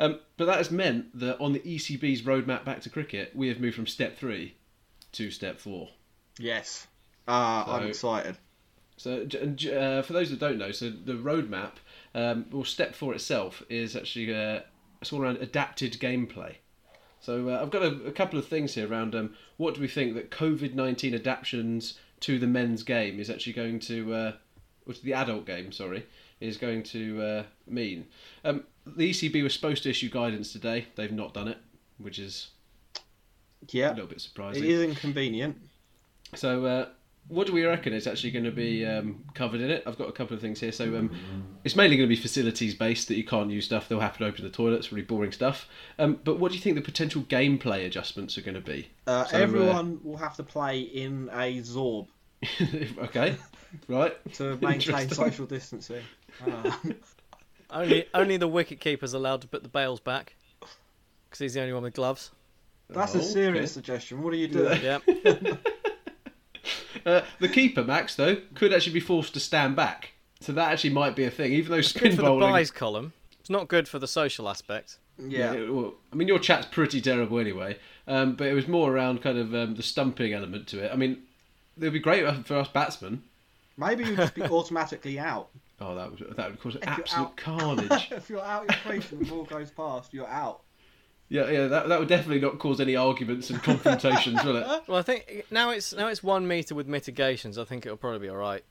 [0.00, 3.60] Um, but that has meant that on the ECB's roadmap back to cricket, we have
[3.60, 4.56] moved from step three
[5.12, 5.90] to step four.
[6.40, 6.88] Yes.
[7.28, 8.36] Uh, So- I'm excited.
[8.96, 11.74] So, j- and j- uh, for those that don't know, so the roadmap,
[12.16, 14.60] um, well, step four itself is actually uh,
[15.00, 16.56] it's all around adapted gameplay.
[17.26, 19.88] So uh, I've got a, a couple of things here around um, what do we
[19.88, 24.32] think that COVID nineteen adaptations to the men's game is actually going to, uh,
[24.86, 26.06] or to the adult game, sorry,
[26.40, 28.06] is going to uh, mean.
[28.44, 30.86] Um, the ECB was supposed to issue guidance today.
[30.94, 31.58] They've not done it,
[31.98, 32.50] which is
[33.70, 33.90] Yeah.
[33.90, 34.62] a little bit surprising.
[34.62, 35.56] It is inconvenient.
[36.36, 36.88] So, uh,
[37.28, 39.82] what do we reckon is actually going to be um, covered in it?
[39.86, 40.72] I've got a couple of things here.
[40.72, 41.10] So, um,
[41.64, 43.88] it's mainly going to be facilities based that you can't use stuff.
[43.88, 45.68] They'll have to open the toilets, really boring stuff.
[45.98, 48.88] Um, but what do you think the potential gameplay adjustments are going to be?
[49.06, 52.08] Uh, So, uh, everyone will have to play in a Zorb
[52.98, 53.36] okay,
[53.88, 54.32] right.
[54.34, 56.02] to maintain social distancing.
[56.46, 56.70] Uh,
[57.68, 61.72] Only only the wicket keeper's allowed to put the bails back because he's the only
[61.72, 62.30] one with gloves.
[62.88, 63.66] that's Oh, a serious okay.
[63.66, 64.22] suggestion.
[64.22, 64.80] What are you doing?
[64.82, 64.98] Yeah.
[67.06, 70.12] Uh, the keeper, Max, though, could actually be forced to stand back.
[70.40, 72.50] So that actually might be a thing, even though Good spin for the bowling.
[72.50, 73.12] buys column.
[73.40, 74.98] It's not good for the social aspect.
[75.18, 75.54] Yeah.
[75.54, 77.78] it- well, I mean, your chat's pretty terrible anyway.
[78.08, 80.92] Um, but it was more around kind of um, the stumping element to it.
[80.92, 81.22] I mean,
[81.78, 83.22] it would be great for us batsmen.
[83.78, 85.48] Maybe you'd just be automatically out.
[85.80, 88.08] Oh, that would that would cause If absolute out- carnage.
[88.10, 90.62] if you're out your place and the ball goes past, you're out.
[91.28, 94.66] Yeah, yeah, that, that would definitely not cause any arguments and confrontations, will it?
[94.88, 97.58] Well, I think now it's now it's one meter with mitigations.
[97.58, 98.64] I think it'll probably be all right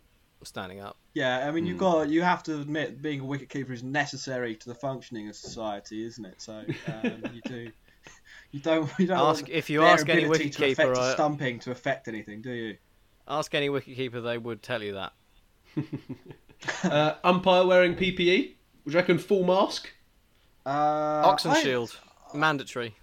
[0.44, 0.96] standing up.
[1.16, 1.70] Yeah, I mean, Hmm.
[1.70, 5.36] you've got you have to admit being a wicketkeeper is necessary to the functioning of
[5.36, 6.42] society, isn't it?
[6.42, 7.72] So um, you do.
[8.52, 8.90] You don't.
[9.00, 11.72] You don't Ask- want if you ask any ability to wicketkeeper, affect uh, stumping to
[11.72, 12.78] affect anything, do you?
[13.28, 15.14] Ask any wicketkeeper; they would tell you that.
[16.84, 18.54] Uh, umpire wearing PPE.
[18.86, 19.92] Would you reckon full mask?
[20.66, 20.70] Uh,
[21.26, 22.00] Oxen I, shield,
[22.34, 22.96] mandatory.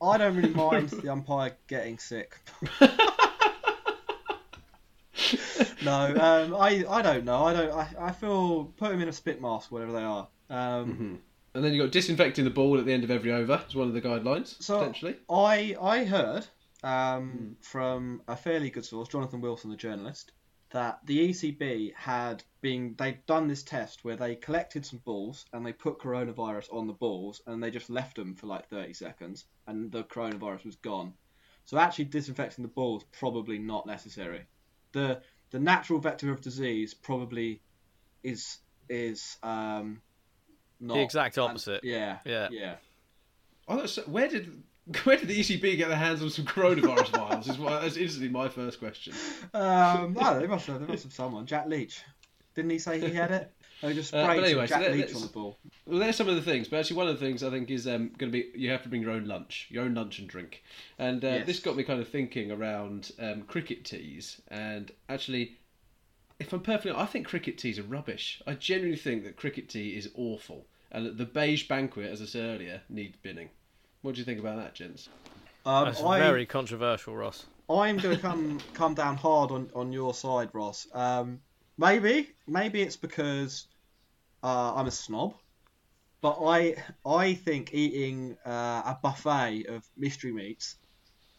[0.00, 2.38] I don't really mind the umpire getting sick.
[5.84, 7.44] no, um, I I don't know.
[7.44, 7.70] I don't.
[7.72, 10.28] I, I feel put him in a spit mask, whatever they are.
[10.50, 11.20] Um,
[11.54, 13.62] And then you got disinfecting the ball at the end of every over.
[13.68, 15.16] Is one of the guidelines So potentially.
[15.30, 16.46] I I heard
[16.82, 20.32] um, from a fairly good source, Jonathan Wilson, the journalist,
[20.72, 25.64] that the ECB had been they'd done this test where they collected some balls and
[25.64, 29.44] they put coronavirus on the balls and they just left them for like 30 seconds
[29.66, 31.12] and the coronavirus was gone.
[31.64, 34.46] So actually disinfecting the balls probably not necessary.
[34.92, 35.20] The
[35.50, 37.60] the natural vector of disease probably
[38.22, 38.58] is
[38.88, 40.00] is um
[40.80, 41.84] not The exact opposite.
[41.84, 42.48] yeah Yeah.
[42.50, 42.74] yeah
[43.68, 44.62] Oh, that's, where did
[45.04, 47.48] where did the ECB get their hands on some coronavirus vials?
[47.48, 49.14] Is what, that's instantly my first question.
[49.54, 50.80] Um, no, they must have.
[50.80, 51.46] They must have someone.
[51.46, 52.02] Jack Leach.
[52.54, 53.52] Didn't he say he had it?
[53.80, 55.58] They just Uh, but anyway, so Jack that- Leach on the ball.
[55.86, 57.86] Well, there's some of the things, but actually one of the things I think is
[57.88, 60.28] um, going to be you have to bring your own lunch, your own lunch and
[60.28, 60.62] drink,
[60.98, 61.46] and uh, Yes.
[61.46, 64.40] this got me kind of thinking around um, cricket teas.
[64.48, 65.56] And actually,
[66.38, 68.40] if I'm perfectly, honest, I think cricket teas are rubbish.
[68.46, 72.26] I genuinely think that cricket tea is awful, and that the beige banquet, as I
[72.26, 73.48] said earlier, needs binning.
[74.02, 75.08] What do you think about that, gents?
[75.64, 77.44] Um, That's I, very controversial, Ross.
[77.70, 80.86] I'm going to come come down hard on, on your side, Ross.
[80.92, 81.40] Um,
[81.78, 83.68] maybe maybe it's because
[84.42, 85.34] uh, I'm a snob,
[86.20, 86.76] but I
[87.06, 90.76] I think eating uh, a buffet of mystery meats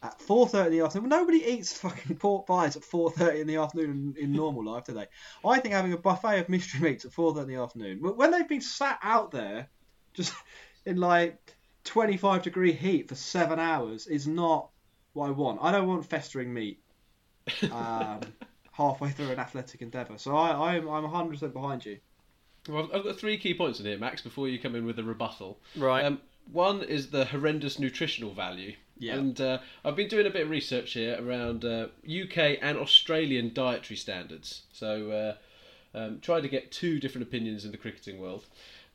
[0.02, 1.10] at 4:30 in the afternoon.
[1.10, 4.94] Nobody eats fucking pork pies at 4:30 in the afternoon in, in normal life, do
[4.94, 5.08] they?
[5.46, 8.48] I think having a buffet of mystery meats at 4:30 in the afternoon, when they've
[8.48, 9.70] been sat out there,
[10.14, 10.34] just
[10.86, 14.70] in like 25 degree heat for seven hours, is not
[15.14, 15.60] what I want.
[15.62, 16.82] I don't want festering meat
[17.72, 18.22] um,
[18.72, 20.18] halfway through an athletic endeavour.
[20.18, 21.98] So I, I'm I'm 100% behind you.
[22.70, 24.22] Well, I've- I've got three key points in here, Max.
[24.22, 26.06] Before you come in with a rebuttal, Right.
[26.06, 26.22] Um,
[26.52, 28.74] one is the horrendous nutritional value.
[28.98, 29.16] Yeah.
[29.16, 33.54] And uh, I've been doing a bit of research here around uh, UK and Australian
[33.54, 34.64] dietary standards.
[34.72, 38.46] So, uh, um, try to get two different opinions in the cricketing world.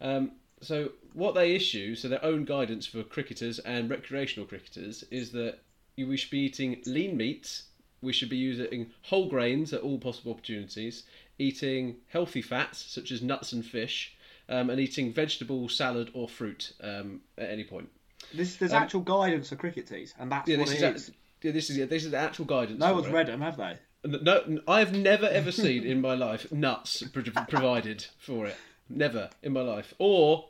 [0.00, 5.32] Um, so, what they issue, so their own guidance for cricketers and recreational cricketers, is
[5.32, 5.58] that
[5.96, 7.64] you- we should be eating lean meats,
[8.00, 11.04] we should be using whole grains at all possible opportunities,
[11.38, 14.12] eating healthy fats such as nuts and fish,
[14.48, 17.88] um, and eating vegetable, salad, or fruit um, at any point.
[18.32, 21.08] This, there's Um, actual guidance for cricket teas, and that's Yeah, what this it is,
[21.08, 21.14] is.
[21.42, 22.78] yeah, this is yeah, this is the actual guidance.
[22.78, 23.12] No one's it.
[23.12, 23.78] read them, have they?
[24.04, 28.56] No, I've never ever seen in my life nuts pro- provided for it.
[28.88, 29.92] Never in my life.
[29.98, 30.47] Or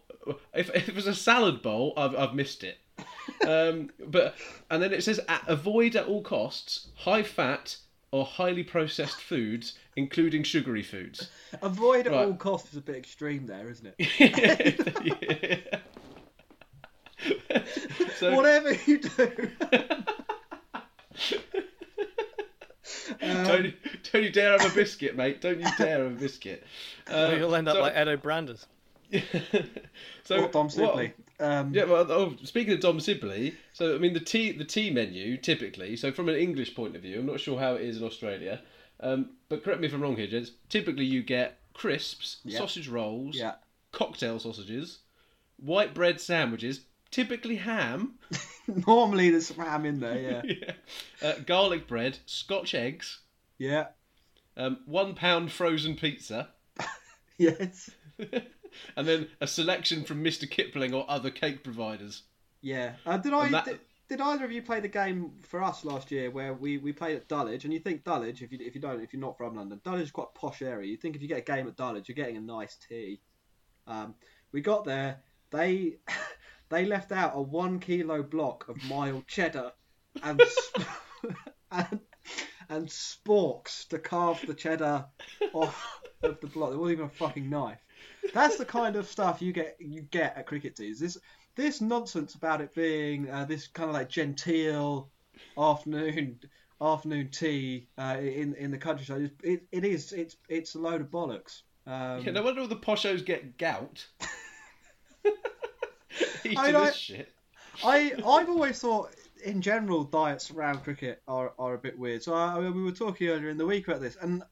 [0.54, 2.78] if, if it was a salad bowl, I've, I've missed it.
[3.46, 4.34] Um, but
[4.70, 7.76] and then it says "A- avoid at all costs high fat
[8.10, 11.30] or highly processed foods, including sugary foods.
[11.62, 12.26] Avoid at Right.
[12.26, 15.82] all costs is a bit extreme there, isn't it?
[18.18, 19.50] So- Whatever you do.
[19.60, 20.04] Um,
[23.20, 23.72] don't, you-
[24.12, 25.40] don't you dare have a biscuit, mate.
[25.40, 26.64] Don't you dare have a biscuit.
[27.08, 28.66] Uh, you'll end up so- like Eddo Brandes.
[30.24, 31.12] So Or Dom what- Sibley.
[31.40, 34.90] Um, yeah, well, oh, speaking of Dom Sibley, so I mean the tea the tea
[34.90, 35.96] menu typically.
[35.96, 38.60] So from an English point of view, I'm not sure how it is in Australia,
[39.00, 40.50] um, but correct me if I'm wrong here, gents.
[40.68, 42.58] Typically, you get crisps, Yeah.
[42.58, 43.54] sausage rolls, Yeah.
[43.92, 44.98] cocktail sausages,
[45.58, 46.80] white bread sandwiches,
[47.12, 48.18] typically ham,
[48.86, 50.72] Normally there's some ham in there, yeah.
[51.22, 53.20] uh, garlic bread, Scotch eggs,
[53.58, 53.86] yeah.
[54.56, 56.48] um, one pound frozen pizza,
[57.38, 57.90] Yes.
[58.96, 60.48] And then a selection from Mr.
[60.48, 62.22] Kipling or other cake providers.
[62.60, 62.94] Yeah.
[63.06, 66.10] Uh, did I that- did, did either of you play the game for us last
[66.10, 67.64] year where we, we played at Dulwich?
[67.64, 70.04] And you think Dulwich, if you if you don't, if you're not from London, Dulwich
[70.04, 70.88] is quite a posh area.
[70.88, 73.20] You think if you get a game at Dulwich, you're getting a nice tea.
[73.86, 74.14] Um,
[74.52, 75.20] we got there.
[75.50, 75.96] They
[76.70, 79.72] they left out a one kilo block of mild cheddar
[80.22, 80.40] and
[81.70, 82.00] and,
[82.70, 85.04] and sporks to carve the cheddar
[85.52, 86.70] off of the block.
[86.70, 87.80] There wasn't even a fucking knife.
[88.34, 91.00] That's the kind of stuff you get you get at cricket teas.
[91.00, 91.18] This
[91.54, 95.08] this nonsense about it being uh, this kind of like genteel
[95.58, 96.40] afternoon
[96.80, 99.30] afternoon tea uh, in in the countryside.
[99.42, 101.62] It, it is it's it's a load of bollocks.
[101.86, 104.06] Um, Yeah, no wonder all the poshos get gout.
[106.44, 107.32] Eating I know- this shit.
[107.84, 109.14] I I've always thought
[109.44, 112.22] in general diets around cricket are, are a bit weird.
[112.22, 114.42] So I, I mean, we were talking earlier in the week about this, and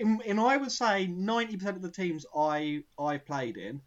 [0.00, 3.82] in, I would say ninety percent of the teams I I played in,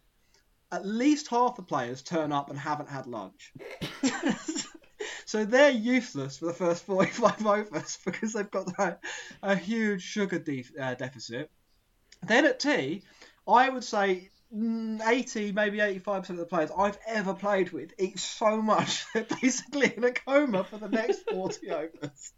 [0.70, 3.52] at least half the players turn up and haven't had lunch.
[5.26, 8.98] so they're useless for the first forty-five overs because they've got
[9.42, 11.50] a, huge sugar def, uh, deficit.
[12.22, 13.02] Then at tea,
[13.46, 18.18] I would say mm, 80, maybe 85% of the players I've ever played with eat
[18.18, 22.32] so much they're basically in a coma for the next 40 overs.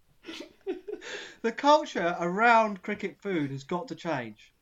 [1.42, 4.53] the culture around cricket food has got to change.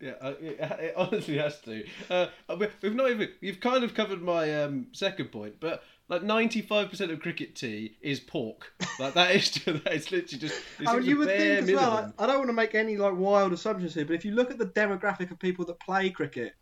[0.00, 1.84] Yeah, uh, it, it honestly has to.
[2.08, 3.30] Uh, we- we've not even.
[3.40, 7.96] You've kind of covered my um, second point, but like ninety-five percent of cricket tea
[8.00, 8.72] is pork.
[8.98, 10.60] Like that is that is literally just.
[10.86, 11.90] I mean, you would think as minimum.
[11.90, 12.14] well.
[12.18, 14.50] I, I don't want to make any like wild assumptions here, but if you look
[14.50, 16.54] at the demographic of people that play cricket,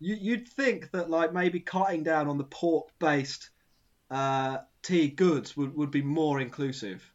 [0.00, 3.50] you, you'd think that like maybe cutting down on the pork-based
[4.10, 7.11] uh, tea goods would, would be more inclusive.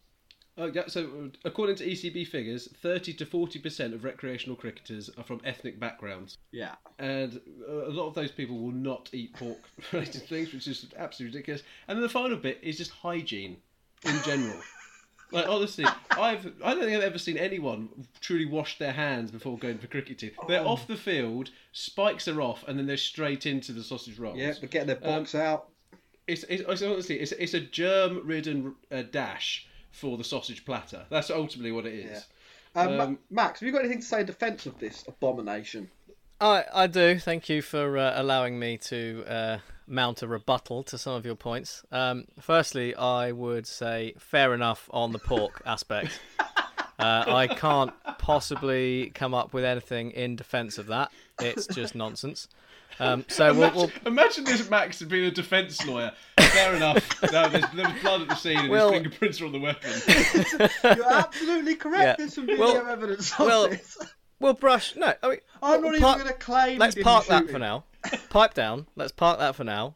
[0.60, 5.24] Oh, yeah, so according to ECB figures, thirty to forty percent of recreational cricketers are
[5.24, 6.38] from ethnic backgrounds.
[6.52, 6.76] Yeah.
[7.00, 11.64] and a lot of those people will not eat pork-related things, which is absolutely ridiculous.
[11.88, 13.58] And then the final bit is just hygiene
[14.04, 14.60] in general.
[15.32, 17.90] like honestly, I've I don't think I've ever seen anyone
[18.22, 20.32] truly wash their hands before going for cricket team.
[20.48, 20.70] They're Oh.
[20.70, 24.38] off the field, spikes are off, and then they're straight into the sausage rolls.
[24.40, 25.70] Yeah, but getting their box Um, out.
[26.28, 29.66] It's, it's, it's honestly it's, it's a germ-ridden uh, dash
[29.98, 31.06] for the sausage platter.
[31.10, 32.28] That's ultimately what it is.
[32.76, 35.90] Um, Um, Max, have you got anything to say in defence of this abomination?
[36.40, 37.18] I, I do.
[37.18, 41.36] Thank you for uh, allowing me to uh, mount a rebuttal to some of your
[41.36, 41.84] points.
[41.92, 46.20] Um, firstly, I would say fair enough on the pork aspect.
[47.00, 51.12] Uh, I can't possibly come up with anything in defence of that.
[51.40, 52.48] It's just nonsense.
[53.00, 56.12] Um, so we'll, imagine, we'll imagine this Max being a defence lawyer.
[56.40, 57.04] Fair enough.
[57.32, 59.60] No, there's, there was blood at the scene and Well- his fingerprints are on the
[59.60, 59.92] weapon.
[60.98, 62.04] You're absolutely correct.
[62.04, 62.16] Yeah.
[62.18, 63.98] There's some video Well- evidence of well, this.
[64.40, 64.96] we'll brush.
[64.96, 66.80] No, I mean, I'm we'll not even park- going to claim.
[66.80, 67.48] Let's park that him.
[67.50, 67.84] for now.
[68.30, 68.88] Pipe down.
[68.96, 69.96] Let's park that for now.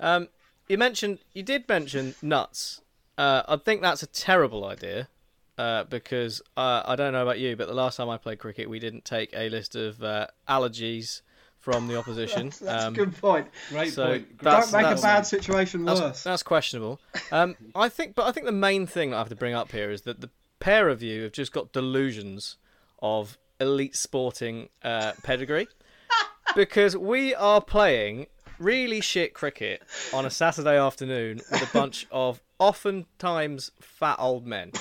[0.00, 0.28] Um,
[0.68, 2.82] you mentioned, you did mention nuts.
[3.16, 5.08] Uh, I think that's a terrible idea.
[5.56, 8.70] Uh, because uh, I don't know about you, but the last time I played cricket,
[8.70, 11.22] we didn't take a list of uh, allergies
[11.70, 12.46] from the opposition.
[12.46, 13.46] That's, that's Um, a good point.
[13.68, 14.38] Great so point.
[14.38, 16.22] Don't make a bad situation that's, worse.
[16.22, 16.98] That's questionable.
[17.30, 19.70] Um, I think, but I think the main thing that I have to bring up
[19.72, 22.56] here is that the pair of you have just got delusions
[23.02, 25.68] of elite sporting uh, pedigree,
[26.56, 28.26] because we are playing
[28.58, 29.82] really shit cricket
[30.14, 34.72] on a Saturday afternoon with a bunch of oftentimes fat old men.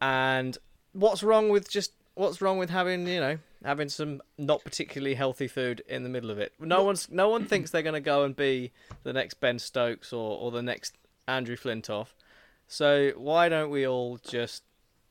[0.00, 0.56] And
[0.92, 5.48] what's wrong with just what's wrong with having you know having some not particularly healthy
[5.48, 6.52] food in the middle of it.
[6.58, 10.12] No one's no one thinks they're going to go and be the next Ben Stokes
[10.12, 10.94] or, or the next
[11.28, 12.08] Andrew Flintoff.
[12.68, 14.62] So why don't we all just,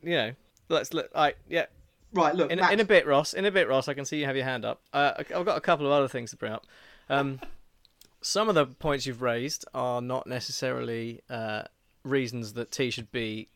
[0.01, 0.31] you know,
[0.69, 1.65] let's look right, yeah.
[2.13, 3.33] Right, look, in, in a bit, Ross.
[3.33, 3.89] In a bit, Ross.
[3.89, 4.81] I can see you have your hand up.
[4.93, 6.65] Uh, I- I've got a couple of other things to bring up.
[7.09, 7.41] Um,
[8.21, 11.63] some of the points you've raised are not necessarily uh,
[12.03, 13.49] reasons that tea should be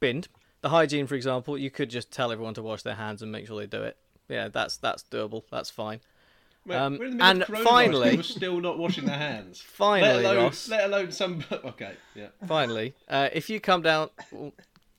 [0.00, 0.26] binned.
[0.60, 3.46] The hygiene, for example, you could just tell everyone to wash their hands and make
[3.46, 3.96] sure they do it.
[4.28, 5.44] Yeah, that's that's doable.
[5.50, 6.00] That's fine.
[6.64, 9.16] Mate, Um, we're in the middle and of finally, people are still not washing their
[9.16, 9.60] hands.
[9.66, 10.68] Finally, let alone, Ross.
[10.68, 11.44] let alone some.
[11.50, 12.28] Okay, yeah.
[12.46, 14.10] Finally, uh, if you come down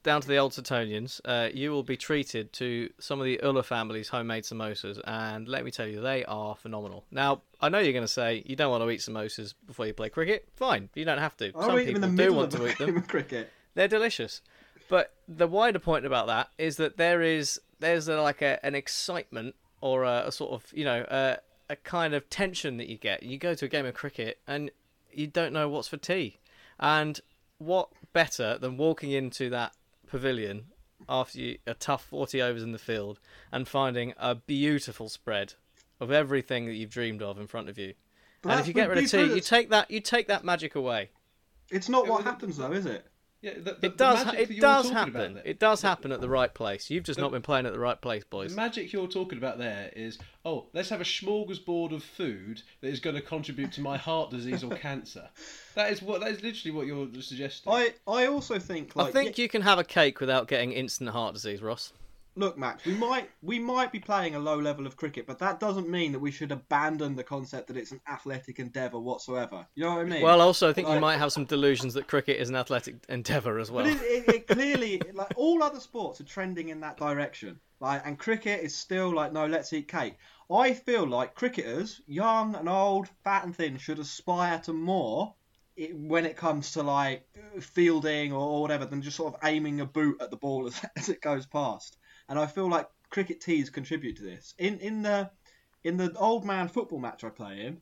[0.01, 3.63] down to the Old Suttonians, uh, you will be treated to some of the Ulla
[3.63, 7.03] family's homemade samosas, and let me tell you, they are phenomenal.
[7.11, 9.93] Now, I know you're going to say you don't want to eat samosas before you
[9.93, 10.47] play cricket.
[10.55, 11.51] Fine, you don't have to.
[11.55, 13.01] I'll some people do want to eat them.
[13.07, 13.51] cricket.
[13.75, 14.41] They're delicious.
[14.87, 18.75] But the wider point about that is that there is there's a, like a, an
[18.75, 21.37] excitement or a, a sort of you know a,
[21.69, 23.23] a kind of tension that you get.
[23.23, 24.71] You go to a game of cricket and
[25.11, 26.39] you don't know what's for tea,
[26.79, 27.19] and
[27.57, 29.73] what better than walking into that
[30.07, 30.65] pavilion
[31.07, 33.19] after you, a tough 40 overs in the field
[33.51, 35.53] and finding a beautiful spread
[35.99, 37.93] of everything that you've dreamed of in front of you.
[38.41, 40.75] But and if you get rid of tea, you take that you take that magic
[40.75, 41.09] away.
[41.71, 43.05] It's not what happens, though, is it?
[43.41, 44.19] Yeah, the, the, It does.
[44.19, 45.41] The Ha- magic that it does happen.
[45.45, 46.89] It does happen at the right place.
[46.89, 48.51] You've just The- not been playing at the right place, boys.
[48.51, 52.89] The magic you're talking about there is, oh, let's have a smorgasbord of food that
[52.89, 55.29] is going to contribute to my heart disease or cancer.
[55.75, 56.19] That is what.
[56.19, 57.71] That is literally what you're suggesting.
[57.71, 61.11] I, I also think like I think you can have a cake without getting instant
[61.11, 61.93] heart disease, Ross.
[62.39, 65.59] Look, Max, we might we might be playing a low level of cricket, but that
[65.59, 69.67] doesn't mean that we should abandon the concept that it's an athletic endeavour whatsoever.
[69.75, 70.23] You know what I mean?
[70.23, 73.59] Well, also, I think you might have some delusions that cricket is an athletic endeavour
[73.59, 73.85] as well.
[73.85, 77.59] But it, it, it clearly, like all other sports, are trending in that direction.
[77.81, 80.17] Like, and cricket is still like, no, let's eat cake.
[80.51, 85.35] I feel like cricketers, young and old, fat and thin, should aspire to more
[85.93, 87.25] when it comes to like
[87.61, 91.09] fielding or whatever than just sort of aiming a boot at the ball as, as
[91.09, 91.97] it goes past.
[92.29, 94.53] And I feel like cricket teas contribute to this.
[94.57, 95.31] In in the
[95.83, 97.81] in the old man football match I play in,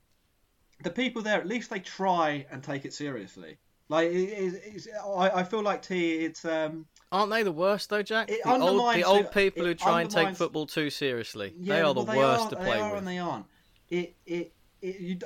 [0.81, 3.57] the people there at least they try and take it seriously.
[3.89, 6.25] Like it, I, I feel like tea.
[6.25, 8.29] It's um Aren't they the worst though, Jack?
[8.29, 11.53] It the old, the old people who try and take football too seriously.
[11.57, 12.99] yeah, they are the well, they worst are, to they play are with.
[12.99, 13.45] and they aren't.
[13.89, 15.19] It it, it you,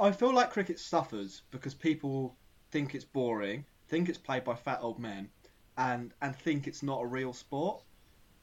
[0.00, 2.36] I feel like cricket suffers because people
[2.70, 5.28] think it's boring, think it's played by fat old men,
[5.76, 7.82] and and think it's not a real sport.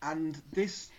[0.06, 0.90] And this.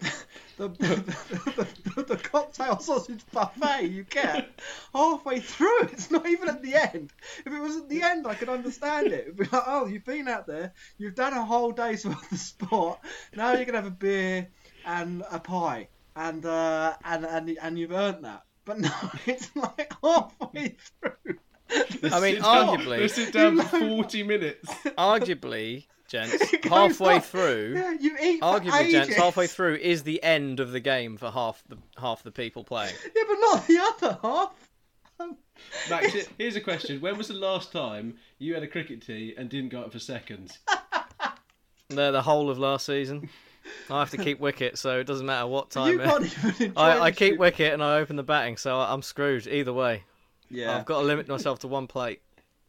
[0.58, 4.58] The, the, the, the cocktail sausage buffet you get
[4.92, 5.82] halfway through.
[5.82, 7.12] It's not even at the end.
[7.46, 9.20] If it was at the end, I could understand it.
[9.20, 12.38] It'd be like, oh, you've been out there, you've done a whole day's worth of
[12.38, 12.98] sport.
[13.36, 14.48] Now you're gonna have a beer
[14.84, 15.86] and a pie,
[16.16, 18.42] and uh, and and and you've earned that.
[18.64, 18.90] But no,
[19.26, 21.36] it's like halfway through.
[22.10, 24.68] I mean, Sit down- arguably, let's sit down for 40 minutes.
[24.98, 27.20] arguably, gents, halfway on.
[27.20, 31.16] through, Yeah, you eat for arguably, gents, halfway through is the end of the game
[31.16, 32.94] for half the half the people playing.
[33.16, 34.52] Yeah, but not the other half.
[35.20, 35.36] Um,
[35.90, 39.34] Max, he- here's a question: When was the last time you had a cricket tea
[39.38, 40.58] and didn't go up for seconds?
[41.90, 43.30] The the whole of last season.
[43.90, 45.92] I have to keep wicket, so it doesn't matter what time.
[45.92, 49.00] you can't even enjoy I, I keep wicket and I open the batting, so I'm
[49.02, 50.04] screwed either way.
[50.50, 50.76] Yeah.
[50.76, 52.20] I've got to limit myself to one plate.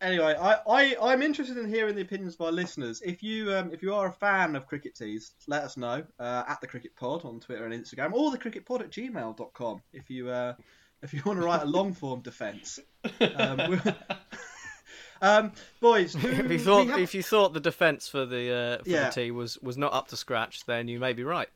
[0.01, 3.01] Anyway, I, I I'm interested in hearing the opinions of our listeners.
[3.01, 6.43] If you um, if you are a fan of cricket teas, let us know uh,
[6.47, 10.09] at the cricket pod on Twitter and Instagram, or the cricket pod at gmail.com if
[10.09, 10.53] you uh,
[11.01, 12.79] if you want to write a long form defence.
[13.35, 13.81] Um,
[15.21, 18.83] um, boys, do if you thought have- if you thought the defence for the uh,
[18.83, 19.09] for Yeah.
[19.09, 21.49] the tea was, was not up to scratch, then you may be right.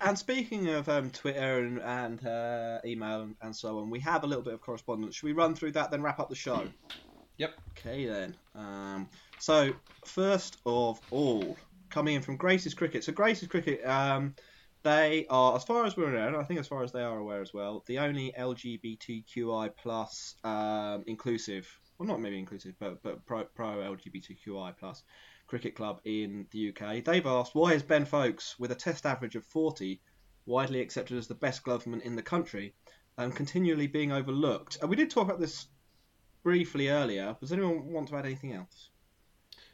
[0.00, 4.22] And speaking of um, Twitter and, and uh, email and, and so on, we have
[4.22, 5.16] a little bit of correspondence.
[5.16, 6.68] Should we run through that, then wrap up the show?
[7.38, 7.54] Yep.
[7.78, 8.34] Okay then.
[8.54, 9.08] Um,
[9.38, 9.72] so
[10.04, 11.56] first of all,
[11.90, 13.04] coming in from Grace's Cricket.
[13.04, 14.34] So Grace's Cricket, um,
[14.82, 17.18] they are, as far as we're aware, and I think as far as they are
[17.18, 21.68] aware as well, the only LGBTQI plus um, inclusive,
[21.98, 25.02] well not maybe inclusive, but but pro, pro LGBTQI plus
[25.46, 27.04] cricket club in the UK.
[27.04, 30.00] They've asked why is Ben Foakes with a Test average of 40,
[30.46, 32.74] widely accepted as the best gloveman in the country,
[33.18, 34.78] um, continually being overlooked.
[34.80, 35.66] And we did talk about this
[36.46, 37.36] briefly earlier.
[37.40, 38.90] Does anyone want to add anything else?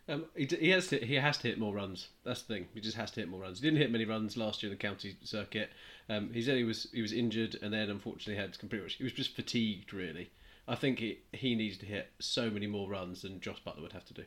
[0.08, 2.08] Um, he, he has to he has to hit more runs.
[2.24, 2.68] That's the thing.
[2.72, 3.60] He just has to hit more runs.
[3.60, 5.68] He didn't hit many runs last year in the county circuit.
[6.08, 8.92] Um, he said he was he was injured and then unfortunately had complete.
[8.92, 10.30] He was just fatigued really.
[10.66, 13.92] I think he, he needs to hit so many more runs than Jos Buttler would
[13.92, 14.24] have to do.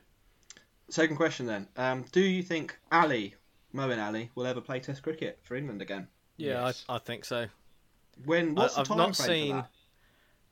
[0.89, 1.67] Second question then.
[1.77, 3.33] Um, do you think Ali,
[3.73, 6.09] Moeen Ali, will ever play Test cricket for England again?
[6.37, 7.47] Yeah, I, I think so.
[8.25, 9.69] When what's I, the I've time not frame seen for that?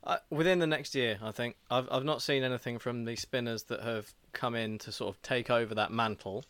[0.04, 1.18] Uh, within the next year.
[1.22, 4.92] I think I've I've not seen anything from the spinners that have come in to
[4.92, 6.46] sort of take over that mantle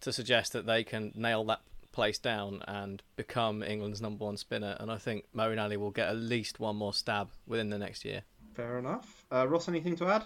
[0.00, 1.60] to suggest that they can nail that
[1.92, 4.76] place down and become England's number one spinner.
[4.78, 8.04] And I think Moeen Ali will get at least one more stab within the next
[8.04, 8.22] year.
[8.54, 9.24] Fair enough.
[9.32, 10.24] Uh, Ross, anything to add?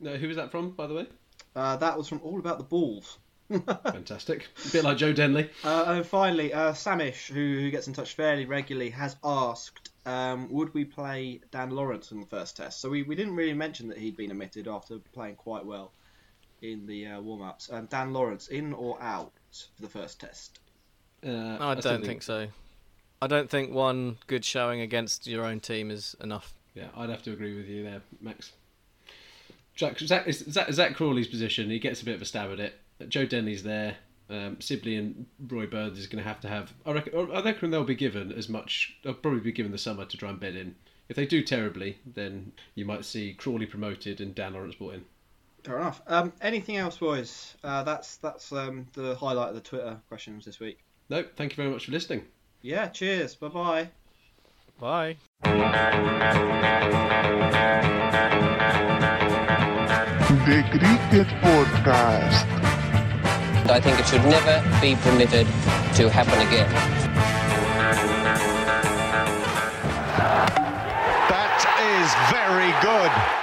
[0.00, 1.06] No, who was that from, by the way?
[1.54, 3.18] Uh, that was from All About the Balls.
[3.50, 4.46] Fantastic.
[4.66, 5.50] A bit like Joe Denley.
[5.64, 10.50] Uh, and finally, uh, Samish, who, who gets in touch fairly regularly, has asked, um,
[10.50, 12.80] would we play Dan Lawrence in the first test?
[12.80, 15.92] So we, we didn't really mention that he'd been omitted after playing quite well
[16.62, 17.70] in the uh, warm-ups.
[17.72, 19.32] Um, Dan Lawrence, in or out
[19.76, 20.58] for the first test?
[21.26, 22.48] Uh, I don't think so.
[23.22, 26.54] I don't think one good showing against your own team is enough.
[26.74, 28.52] Yeah, I'd have to agree with you there, Max.
[29.74, 32.60] Jack, Zak, is Zak, Zak Crawley's position, he gets a bit of a stab at
[32.60, 32.74] it.
[33.08, 33.96] Joe Denly's there.
[34.30, 36.72] Um, Sibley and Roy Bird is going to have to have.
[36.86, 38.96] I reckon, I reckon they'll be given as much.
[39.02, 40.76] They'll probably be given the summer to try and bed in.
[41.08, 45.04] If they do terribly, then you might see Crawley promoted and Dan Lawrence brought in.
[45.64, 46.00] Fair enough.
[46.06, 47.56] Um, anything else, boys?
[47.64, 50.78] Uh, that's that's um, the highlight of the Twitter questions this week.
[51.08, 52.24] No, thank you very much for listening.
[52.62, 53.34] Yeah, cheers.
[53.34, 53.88] Bye bye.
[54.78, 55.16] Bye.
[60.46, 62.59] The Cricket Podcast.
[63.70, 65.46] I think it should never be permitted
[65.94, 66.68] to happen again.
[71.30, 73.39] That is very good.